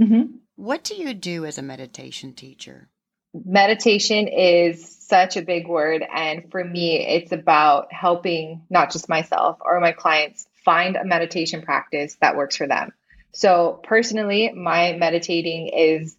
Mm-hmm. 0.00 0.36
What 0.54 0.84
do 0.84 0.94
you 0.94 1.14
do 1.14 1.44
as 1.44 1.58
a 1.58 1.62
meditation 1.62 2.32
teacher? 2.32 2.88
Meditation 3.34 4.28
is 4.28 4.96
such 5.00 5.36
a 5.36 5.42
big 5.42 5.66
word. 5.66 6.04
And 6.14 6.48
for 6.52 6.62
me, 6.62 7.04
it's 7.04 7.32
about 7.32 7.92
helping 7.92 8.62
not 8.70 8.92
just 8.92 9.08
myself 9.08 9.58
or 9.60 9.80
my 9.80 9.90
clients 9.90 10.46
find 10.64 10.94
a 10.94 11.04
meditation 11.04 11.62
practice 11.62 12.16
that 12.20 12.36
works 12.36 12.56
for 12.56 12.68
them. 12.68 12.92
So, 13.32 13.80
personally, 13.82 14.52
my 14.52 14.92
meditating 14.92 15.72
is 15.76 16.16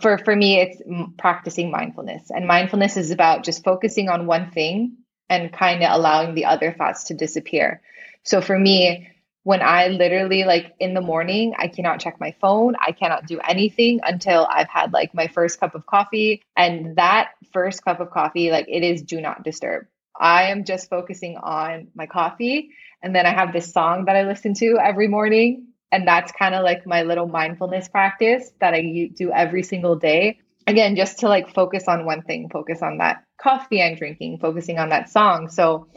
for 0.00 0.18
for 0.18 0.34
me 0.34 0.60
it's 0.60 0.82
practicing 1.18 1.70
mindfulness. 1.70 2.30
And 2.30 2.46
mindfulness 2.46 2.96
is 2.96 3.10
about 3.10 3.44
just 3.44 3.64
focusing 3.64 4.08
on 4.08 4.26
one 4.26 4.50
thing 4.50 4.98
and 5.28 5.52
kind 5.52 5.82
of 5.82 5.90
allowing 5.92 6.34
the 6.34 6.46
other 6.46 6.72
thoughts 6.72 7.04
to 7.04 7.14
disappear. 7.14 7.82
So 8.22 8.40
for 8.40 8.58
me 8.58 9.08
when 9.44 9.62
i 9.62 9.86
literally 9.88 10.44
like 10.44 10.74
in 10.78 10.94
the 10.94 11.00
morning 11.00 11.54
i 11.56 11.68
cannot 11.68 12.00
check 12.00 12.20
my 12.20 12.34
phone 12.40 12.74
i 12.84 12.92
cannot 12.92 13.26
do 13.26 13.38
anything 13.38 14.00
until 14.02 14.46
i've 14.50 14.68
had 14.68 14.92
like 14.92 15.14
my 15.14 15.28
first 15.28 15.60
cup 15.60 15.74
of 15.74 15.86
coffee. 15.86 16.42
And 16.56 16.96
that 16.96 17.30
first 17.52 17.84
cup 17.84 18.00
of 18.00 18.10
coffee 18.10 18.50
like 18.50 18.66
it 18.68 18.82
is 18.82 19.02
do 19.02 19.20
not 19.20 19.44
disturb. 19.44 19.86
I 20.20 20.50
am 20.50 20.64
just 20.64 20.90
focusing 20.90 21.36
on 21.36 21.88
my 21.94 22.06
coffee 22.06 22.70
and 23.02 23.14
then 23.14 23.26
i 23.26 23.30
have 23.30 23.52
this 23.52 23.72
song 23.72 24.06
that 24.06 24.16
i 24.16 24.24
listen 24.24 24.54
to 24.54 24.78
every 24.82 25.08
morning 25.08 25.68
and 25.90 26.06
that's 26.06 26.32
kind 26.32 26.54
of 26.54 26.64
like 26.64 26.86
my 26.86 27.02
little 27.02 27.26
mindfulness 27.26 27.88
practice 27.88 28.50
that 28.60 28.74
I 28.74 29.10
do 29.14 29.32
every 29.32 29.62
single 29.62 29.96
day. 29.96 30.40
Again, 30.66 30.96
just 30.96 31.20
to 31.20 31.28
like 31.28 31.54
focus 31.54 31.84
on 31.88 32.04
one 32.04 32.22
thing, 32.22 32.50
focus 32.50 32.82
on 32.82 32.98
that 32.98 33.24
coffee 33.40 33.82
I'm 33.82 33.96
drinking, 33.96 34.38
focusing 34.38 34.78
on 34.78 34.90
that 34.90 35.08
song. 35.08 35.48
So 35.48 35.88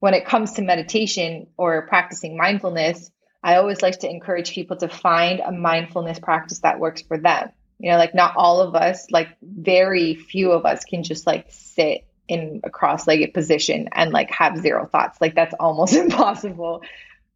when 0.00 0.14
it 0.14 0.24
comes 0.26 0.52
to 0.54 0.62
meditation 0.62 1.46
or 1.56 1.86
practicing 1.86 2.36
mindfulness, 2.36 3.10
I 3.42 3.56
always 3.56 3.82
like 3.82 4.00
to 4.00 4.10
encourage 4.10 4.52
people 4.52 4.76
to 4.78 4.88
find 4.88 5.40
a 5.40 5.52
mindfulness 5.52 6.18
practice 6.18 6.60
that 6.60 6.80
works 6.80 7.02
for 7.02 7.18
them. 7.18 7.50
You 7.78 7.92
know, 7.92 7.98
like 7.98 8.14
not 8.14 8.34
all 8.36 8.60
of 8.60 8.74
us, 8.74 9.08
like 9.10 9.28
very 9.40 10.16
few 10.16 10.50
of 10.50 10.66
us 10.66 10.84
can 10.84 11.04
just 11.04 11.26
like 11.26 11.46
sit 11.50 12.04
in 12.26 12.60
a 12.64 12.70
cross-legged 12.70 13.32
position 13.32 13.88
and 13.92 14.12
like 14.12 14.30
have 14.32 14.58
zero 14.58 14.86
thoughts. 14.86 15.20
Like 15.20 15.36
that's 15.36 15.54
almost 15.60 15.94
impossible. 15.94 16.82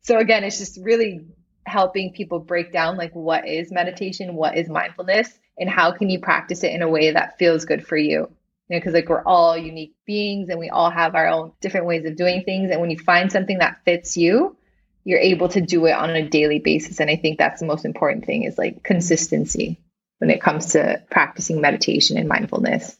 So 0.02 0.18
again, 0.18 0.42
it's 0.42 0.58
just 0.58 0.78
really 0.82 1.20
helping 1.66 2.12
people 2.12 2.38
break 2.38 2.72
down 2.72 2.96
like 2.96 3.12
what 3.14 3.46
is 3.46 3.70
meditation, 3.70 4.35
what 4.35 4.57
is 4.57 4.68
mindfulness, 4.68 5.38
and 5.59 5.68
how 5.68 5.92
can 5.92 6.11
you 6.11 6.20
practice 6.20 6.64
it 6.64 6.72
in 6.72 6.83
a 6.83 6.88
way 6.88 7.12
that 7.12 7.38
feels 7.38 7.64
good 7.64 7.87
for 7.87 7.96
you. 7.96 8.29
You 8.68 8.77
know, 8.77 8.81
because 8.81 8.94
like 8.94 9.09
we're 9.09 9.25
all 9.25 9.57
unique 9.57 9.94
beings 10.07 10.48
and 10.48 10.59
we 10.59 10.70
all 10.70 10.90
have 10.90 11.14
our 11.14 11.29
own 11.29 11.53
different 11.61 11.87
ways 11.87 12.05
of 12.07 12.16
doing 12.16 12.42
things. 12.44 12.70
And 12.70 12.81
when 12.81 12.90
you 12.90 12.98
find 12.98 13.31
something 13.31 13.59
that 13.59 13.85
fits 13.85 14.16
you, 14.16 14.57
you're 15.05 15.18
able 15.18 15.48
to 15.48 15.61
do 15.61 15.85
it 15.87 15.92
on 15.92 16.11
a 16.11 16.29
daily 16.29 16.59
basis. 16.59 17.01
And 17.01 17.11
I 17.11 17.16
think 17.16 17.38
that's 17.38 17.61
the 17.61 17.66
most 17.66 17.85
important 17.85 18.25
thing 18.25 18.44
is 18.44 18.57
like 18.57 18.83
consistency 18.83 19.81
when 20.18 20.31
it 20.31 20.40
comes 20.40 20.72
to 20.72 21.03
practicing 21.11 21.61
meditation 21.61 22.16
and 22.16 22.29
mindfulness. 22.29 22.96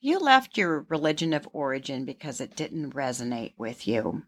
You 0.00 0.18
left 0.18 0.56
your 0.56 0.86
religion 0.88 1.34
of 1.34 1.48
origin 1.52 2.04
because 2.04 2.40
it 2.40 2.56
didn't 2.56 2.94
resonate 2.94 3.52
with 3.58 3.86
you. 3.86 4.22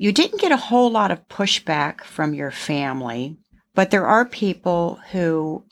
You 0.00 0.12
didn't 0.12 0.40
get 0.40 0.52
a 0.52 0.56
whole 0.56 0.92
lot 0.92 1.10
of 1.10 1.26
pushback 1.26 2.04
from 2.04 2.32
your 2.32 2.52
family, 2.52 3.36
but 3.74 3.90
there 3.90 4.06
are 4.06 4.24
people 4.24 5.00
who 5.10 5.64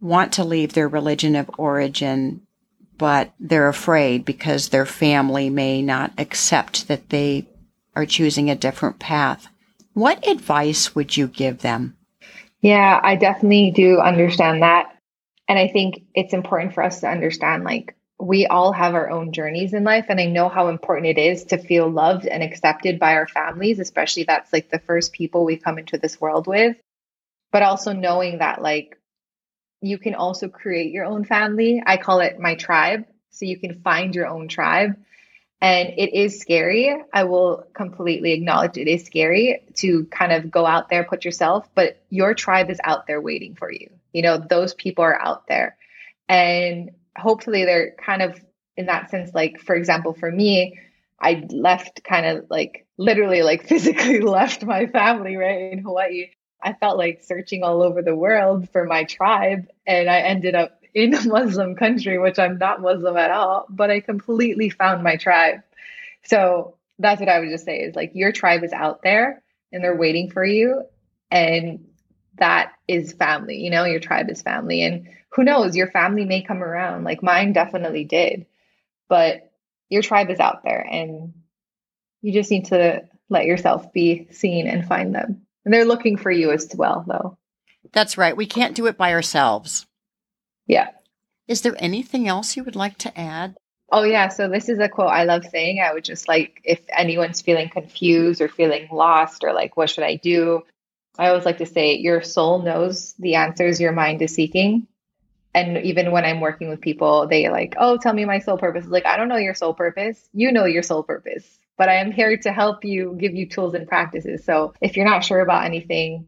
want 0.00 0.32
to 0.32 0.42
leave 0.42 0.72
their 0.72 0.88
religion 0.88 1.36
of 1.36 1.48
origin, 1.56 2.40
but 2.98 3.32
they're 3.38 3.68
afraid 3.68 4.24
because 4.24 4.70
their 4.70 4.84
family 4.84 5.48
may 5.48 5.80
not 5.80 6.12
accept 6.18 6.88
that 6.88 7.10
they 7.10 7.46
are 7.94 8.04
choosing 8.04 8.50
a 8.50 8.56
different 8.56 8.98
path. 8.98 9.46
What 9.92 10.26
advice 10.26 10.96
would 10.96 11.16
you 11.16 11.28
give 11.28 11.60
them? 11.60 11.96
Yeah, 12.60 12.98
I 13.00 13.14
definitely 13.14 13.70
do 13.70 14.00
understand 14.00 14.62
that. 14.62 14.92
And 15.48 15.56
I 15.56 15.68
think 15.68 16.02
it's 16.14 16.34
important 16.34 16.74
for 16.74 16.82
us 16.82 16.98
to 17.02 17.08
understand 17.08 17.62
like 17.62 17.94
we 18.20 18.46
all 18.46 18.72
have 18.72 18.94
our 18.94 19.10
own 19.10 19.32
journeys 19.32 19.72
in 19.72 19.84
life. 19.84 20.06
And 20.08 20.20
I 20.20 20.26
know 20.26 20.48
how 20.48 20.68
important 20.68 21.06
it 21.06 21.18
is 21.18 21.44
to 21.46 21.58
feel 21.58 21.88
loved 21.88 22.26
and 22.26 22.42
accepted 22.42 22.98
by 22.98 23.14
our 23.14 23.26
families, 23.26 23.78
especially 23.78 24.24
that's 24.24 24.52
like 24.52 24.70
the 24.70 24.78
first 24.78 25.12
people 25.12 25.44
we 25.44 25.56
come 25.56 25.78
into 25.78 25.98
this 25.98 26.20
world 26.20 26.46
with. 26.46 26.76
But 27.52 27.62
also 27.62 27.92
knowing 27.92 28.38
that 28.38 28.62
like 28.62 28.98
you 29.80 29.98
can 29.98 30.14
also 30.14 30.48
create 30.48 30.92
your 30.92 31.06
own 31.06 31.24
family. 31.24 31.82
I 31.84 31.96
call 31.96 32.20
it 32.20 32.38
my 32.38 32.54
tribe. 32.54 33.06
So 33.30 33.46
you 33.46 33.58
can 33.58 33.80
find 33.80 34.14
your 34.14 34.26
own 34.26 34.48
tribe. 34.48 34.96
And 35.62 35.90
it 35.96 36.14
is 36.14 36.40
scary. 36.40 36.94
I 37.12 37.24
will 37.24 37.66
completely 37.74 38.32
acknowledge 38.32 38.78
it 38.78 38.88
is 38.88 39.04
scary 39.04 39.62
to 39.76 40.06
kind 40.06 40.32
of 40.32 40.50
go 40.50 40.64
out 40.64 40.88
there, 40.88 41.04
put 41.04 41.24
yourself, 41.24 41.68
but 41.74 42.02
your 42.08 42.34
tribe 42.34 42.70
is 42.70 42.80
out 42.82 43.06
there 43.06 43.20
waiting 43.20 43.54
for 43.54 43.70
you. 43.70 43.90
You 44.12 44.22
know, 44.22 44.38
those 44.38 44.74
people 44.74 45.04
are 45.04 45.20
out 45.20 45.46
there. 45.48 45.76
And 46.28 46.92
hopefully 47.16 47.64
they're 47.64 47.94
kind 48.04 48.22
of 48.22 48.40
in 48.76 48.86
that 48.86 49.10
sense, 49.10 49.32
like, 49.34 49.60
for 49.60 49.74
example, 49.74 50.14
for 50.14 50.30
me, 50.30 50.78
I 51.20 51.46
left 51.50 52.02
kind 52.02 52.26
of 52.26 52.46
like 52.50 52.86
literally 52.96 53.42
like 53.42 53.66
physically 53.66 54.20
left 54.20 54.64
my 54.64 54.86
family 54.86 55.36
right 55.36 55.72
in 55.72 55.80
Hawaii. 55.80 56.30
I 56.62 56.74
felt 56.74 56.98
like 56.98 57.22
searching 57.22 57.62
all 57.62 57.82
over 57.82 58.02
the 58.02 58.16
world 58.16 58.68
for 58.70 58.84
my 58.84 59.04
tribe 59.04 59.66
and 59.86 60.10
I 60.10 60.20
ended 60.20 60.54
up 60.54 60.80
in 60.94 61.14
a 61.14 61.22
Muslim 61.22 61.76
country, 61.76 62.18
which 62.18 62.38
I'm 62.38 62.58
not 62.58 62.82
Muslim 62.82 63.16
at 63.16 63.30
all, 63.30 63.66
but 63.68 63.90
I 63.90 64.00
completely 64.00 64.70
found 64.70 65.02
my 65.02 65.16
tribe. 65.16 65.60
So 66.24 66.76
that's 66.98 67.20
what 67.20 67.28
I 67.28 67.40
would 67.40 67.50
just 67.50 67.64
say 67.64 67.78
is 67.78 67.94
like 67.94 68.12
your 68.14 68.32
tribe 68.32 68.64
is 68.64 68.72
out 68.72 69.02
there 69.02 69.42
and 69.72 69.82
they're 69.82 69.96
waiting 69.96 70.30
for 70.30 70.44
you. 70.44 70.82
And 71.30 71.86
that 72.40 72.72
is 72.88 73.12
family, 73.12 73.58
you 73.58 73.70
know, 73.70 73.84
your 73.84 74.00
tribe 74.00 74.28
is 74.28 74.42
family. 74.42 74.82
And 74.82 75.08
who 75.30 75.44
knows, 75.44 75.76
your 75.76 75.90
family 75.90 76.24
may 76.24 76.42
come 76.42 76.62
around. 76.62 77.04
Like 77.04 77.22
mine 77.22 77.52
definitely 77.52 78.04
did. 78.04 78.46
But 79.08 79.50
your 79.88 80.02
tribe 80.02 80.30
is 80.30 80.40
out 80.40 80.62
there 80.64 80.80
and 80.80 81.34
you 82.22 82.32
just 82.32 82.50
need 82.50 82.66
to 82.66 83.02
let 83.28 83.46
yourself 83.46 83.92
be 83.92 84.28
seen 84.32 84.66
and 84.66 84.86
find 84.86 85.14
them. 85.14 85.46
And 85.64 85.72
they're 85.72 85.84
looking 85.84 86.16
for 86.16 86.30
you 86.30 86.50
as 86.50 86.68
well, 86.74 87.04
though. 87.06 87.38
That's 87.92 88.18
right. 88.18 88.36
We 88.36 88.46
can't 88.46 88.74
do 88.74 88.86
it 88.86 88.96
by 88.96 89.12
ourselves. 89.12 89.86
Yeah. 90.66 90.90
Is 91.48 91.62
there 91.62 91.74
anything 91.78 92.28
else 92.28 92.56
you 92.56 92.64
would 92.64 92.76
like 92.76 92.98
to 92.98 93.18
add? 93.18 93.56
Oh, 93.92 94.04
yeah. 94.04 94.28
So, 94.28 94.48
this 94.48 94.68
is 94.68 94.78
a 94.78 94.88
quote 94.88 95.10
I 95.10 95.24
love 95.24 95.44
saying. 95.44 95.80
I 95.80 95.92
would 95.92 96.04
just 96.04 96.28
like, 96.28 96.60
if 96.64 96.80
anyone's 96.96 97.40
feeling 97.40 97.68
confused 97.68 98.40
or 98.40 98.48
feeling 98.48 98.88
lost 98.92 99.42
or 99.42 99.52
like, 99.52 99.76
what 99.76 99.90
should 99.90 100.04
I 100.04 100.16
do? 100.16 100.62
I 101.20 101.28
always 101.28 101.44
like 101.44 101.58
to 101.58 101.66
say, 101.66 101.96
your 101.96 102.22
soul 102.22 102.62
knows 102.62 103.14
the 103.18 103.34
answers 103.34 103.80
your 103.80 103.92
mind 103.92 104.22
is 104.22 104.34
seeking. 104.34 104.86
And 105.54 105.78
even 105.78 106.12
when 106.12 106.24
I'm 106.24 106.40
working 106.40 106.70
with 106.70 106.80
people, 106.80 107.26
they 107.26 107.48
like, 107.50 107.74
oh, 107.78 107.98
tell 107.98 108.14
me 108.14 108.24
my 108.24 108.38
soul 108.38 108.56
purpose. 108.56 108.86
Like, 108.86 109.04
I 109.04 109.16
don't 109.16 109.28
know 109.28 109.36
your 109.36 109.54
soul 109.54 109.74
purpose. 109.74 110.18
You 110.32 110.50
know 110.50 110.64
your 110.64 110.82
soul 110.82 111.02
purpose, 111.02 111.58
but 111.76 111.90
I 111.90 111.96
am 111.96 112.10
here 112.10 112.36
to 112.38 112.52
help 112.52 112.84
you, 112.84 113.16
give 113.20 113.34
you 113.34 113.46
tools 113.46 113.74
and 113.74 113.86
practices. 113.86 114.44
So 114.44 114.72
if 114.80 114.96
you're 114.96 115.04
not 115.04 115.24
sure 115.24 115.40
about 115.40 115.66
anything, 115.66 116.26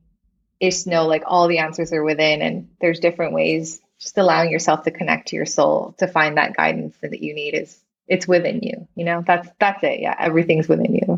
just 0.60 0.86
know 0.86 1.06
like 1.06 1.22
all 1.26 1.48
the 1.48 1.58
answers 1.58 1.92
are 1.92 2.04
within 2.04 2.42
and 2.42 2.68
there's 2.80 3.00
different 3.00 3.32
ways 3.32 3.80
just 3.98 4.18
allowing 4.18 4.50
yourself 4.50 4.84
to 4.84 4.90
connect 4.90 5.28
to 5.28 5.36
your 5.36 5.46
soul 5.46 5.94
to 5.98 6.06
find 6.06 6.36
that 6.36 6.56
guidance 6.56 6.94
that 7.02 7.20
you 7.20 7.34
need 7.34 7.54
is 7.54 7.76
it's 8.06 8.28
within 8.28 8.60
you 8.62 8.86
you 8.94 9.04
know 9.04 9.24
that's 9.26 9.48
that's 9.58 9.82
it 9.82 10.00
yeah 10.00 10.14
everything's 10.16 10.68
within 10.68 10.94
you 10.94 11.11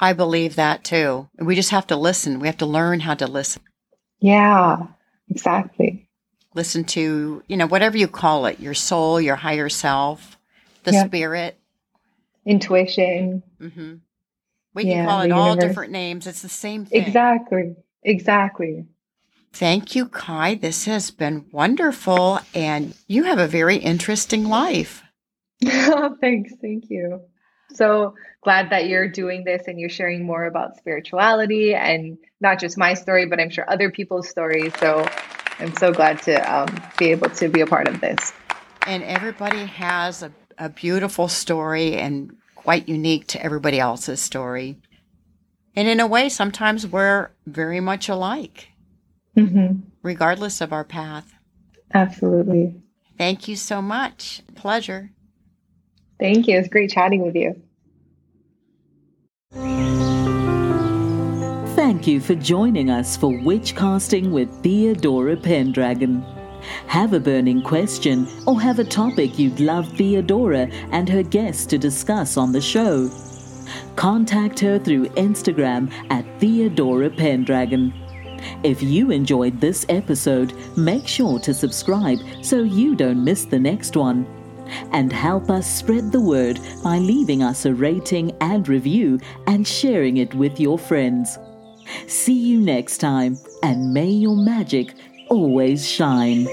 i 0.00 0.12
believe 0.12 0.56
that 0.56 0.84
too 0.84 1.28
we 1.38 1.54
just 1.54 1.70
have 1.70 1.86
to 1.86 1.96
listen 1.96 2.40
we 2.40 2.46
have 2.46 2.56
to 2.56 2.66
learn 2.66 3.00
how 3.00 3.14
to 3.14 3.26
listen 3.26 3.62
yeah 4.20 4.78
exactly 5.28 6.08
listen 6.54 6.84
to 6.84 7.42
you 7.46 7.56
know 7.56 7.66
whatever 7.66 7.96
you 7.96 8.08
call 8.08 8.46
it 8.46 8.60
your 8.60 8.74
soul 8.74 9.20
your 9.20 9.36
higher 9.36 9.68
self 9.68 10.38
the 10.84 10.92
yeah. 10.92 11.04
spirit 11.04 11.58
intuition 12.46 13.42
mm-hmm. 13.60 13.94
we 14.74 14.84
can 14.84 15.06
call 15.06 15.20
it 15.22 15.32
all 15.32 15.56
different 15.56 15.92
names 15.92 16.26
it's 16.26 16.42
the 16.42 16.48
same 16.48 16.84
thing 16.86 17.02
exactly 17.02 17.76
exactly 18.02 18.86
Thank 19.52 19.94
you, 19.94 20.06
Kai. 20.06 20.54
This 20.54 20.84
has 20.84 21.10
been 21.10 21.46
wonderful, 21.50 22.40
and 22.54 22.94
you 23.06 23.24
have 23.24 23.38
a 23.38 23.48
very 23.48 23.76
interesting 23.76 24.44
life. 24.44 25.02
Thanks. 25.64 26.52
Thank 26.60 26.90
you. 26.90 27.22
So 27.72 28.14
glad 28.42 28.70
that 28.70 28.88
you're 28.88 29.08
doing 29.08 29.44
this 29.44 29.64
and 29.66 29.78
you're 29.78 29.90
sharing 29.90 30.24
more 30.24 30.46
about 30.46 30.76
spirituality 30.76 31.74
and 31.74 32.18
not 32.40 32.58
just 32.60 32.78
my 32.78 32.94
story, 32.94 33.26
but 33.26 33.40
I'm 33.40 33.50
sure 33.50 33.68
other 33.68 33.90
people's 33.90 34.28
stories. 34.28 34.72
So 34.78 35.06
I'm 35.58 35.74
so 35.76 35.92
glad 35.92 36.22
to 36.22 36.36
um, 36.52 36.68
be 36.98 37.10
able 37.10 37.30
to 37.30 37.48
be 37.48 37.60
a 37.60 37.66
part 37.66 37.88
of 37.88 38.00
this. 38.00 38.32
And 38.86 39.02
everybody 39.02 39.66
has 39.66 40.22
a, 40.22 40.32
a 40.56 40.68
beautiful 40.68 41.28
story 41.28 41.96
and 41.96 42.36
quite 42.54 42.88
unique 42.88 43.26
to 43.28 43.42
everybody 43.42 43.78
else's 43.78 44.20
story. 44.20 44.78
And 45.76 45.86
in 45.86 46.00
a 46.00 46.06
way, 46.06 46.28
sometimes 46.28 46.86
we're 46.86 47.30
very 47.46 47.80
much 47.80 48.08
alike 48.08 48.70
mm-hmm. 49.38 49.80
regardless 50.02 50.60
of 50.60 50.72
our 50.72 50.84
path. 50.84 51.34
Absolutely. 51.94 52.74
Thank 53.16 53.48
you 53.48 53.56
so 53.56 53.80
much. 53.80 54.42
Pleasure. 54.54 55.10
Thank 56.18 56.48
you. 56.48 56.58
It's 56.58 56.68
great 56.68 56.90
chatting 56.90 57.22
with 57.22 57.34
you. 57.34 57.60
Thank 61.74 62.06
you 62.06 62.20
for 62.20 62.34
joining 62.34 62.90
us 62.90 63.16
for 63.16 63.30
Witchcasting 63.30 64.30
with 64.30 64.50
Theodora 64.62 65.36
Pendragon. 65.36 66.22
Have 66.88 67.12
a 67.12 67.20
burning 67.20 67.62
question 67.62 68.26
or 68.46 68.60
have 68.60 68.78
a 68.78 68.84
topic 68.84 69.38
you'd 69.38 69.60
love 69.60 69.88
Theodora 69.96 70.68
and 70.90 71.08
her 71.08 71.22
guests 71.22 71.66
to 71.66 71.78
discuss 71.78 72.36
on 72.36 72.52
the 72.52 72.60
show? 72.60 73.10
Contact 73.96 74.58
her 74.60 74.78
through 74.78 75.06
Instagram 75.10 75.90
at 76.10 76.24
Theodora 76.40 77.10
Pendragon. 77.10 77.94
If 78.62 78.82
you 78.82 79.10
enjoyed 79.10 79.60
this 79.60 79.86
episode, 79.88 80.52
make 80.76 81.06
sure 81.06 81.38
to 81.40 81.54
subscribe 81.54 82.18
so 82.42 82.62
you 82.62 82.96
don't 82.96 83.24
miss 83.24 83.44
the 83.44 83.58
next 83.58 83.96
one. 83.96 84.37
And 84.92 85.12
help 85.12 85.50
us 85.50 85.66
spread 85.66 86.12
the 86.12 86.20
word 86.20 86.60
by 86.82 86.98
leaving 86.98 87.42
us 87.42 87.64
a 87.64 87.74
rating 87.74 88.36
and 88.40 88.68
review 88.68 89.18
and 89.46 89.66
sharing 89.66 90.18
it 90.18 90.34
with 90.34 90.60
your 90.60 90.78
friends. 90.78 91.38
See 92.06 92.38
you 92.38 92.60
next 92.60 92.98
time, 92.98 93.38
and 93.62 93.92
may 93.94 94.10
your 94.10 94.36
magic 94.36 94.94
always 95.30 95.88
shine. 95.88 96.46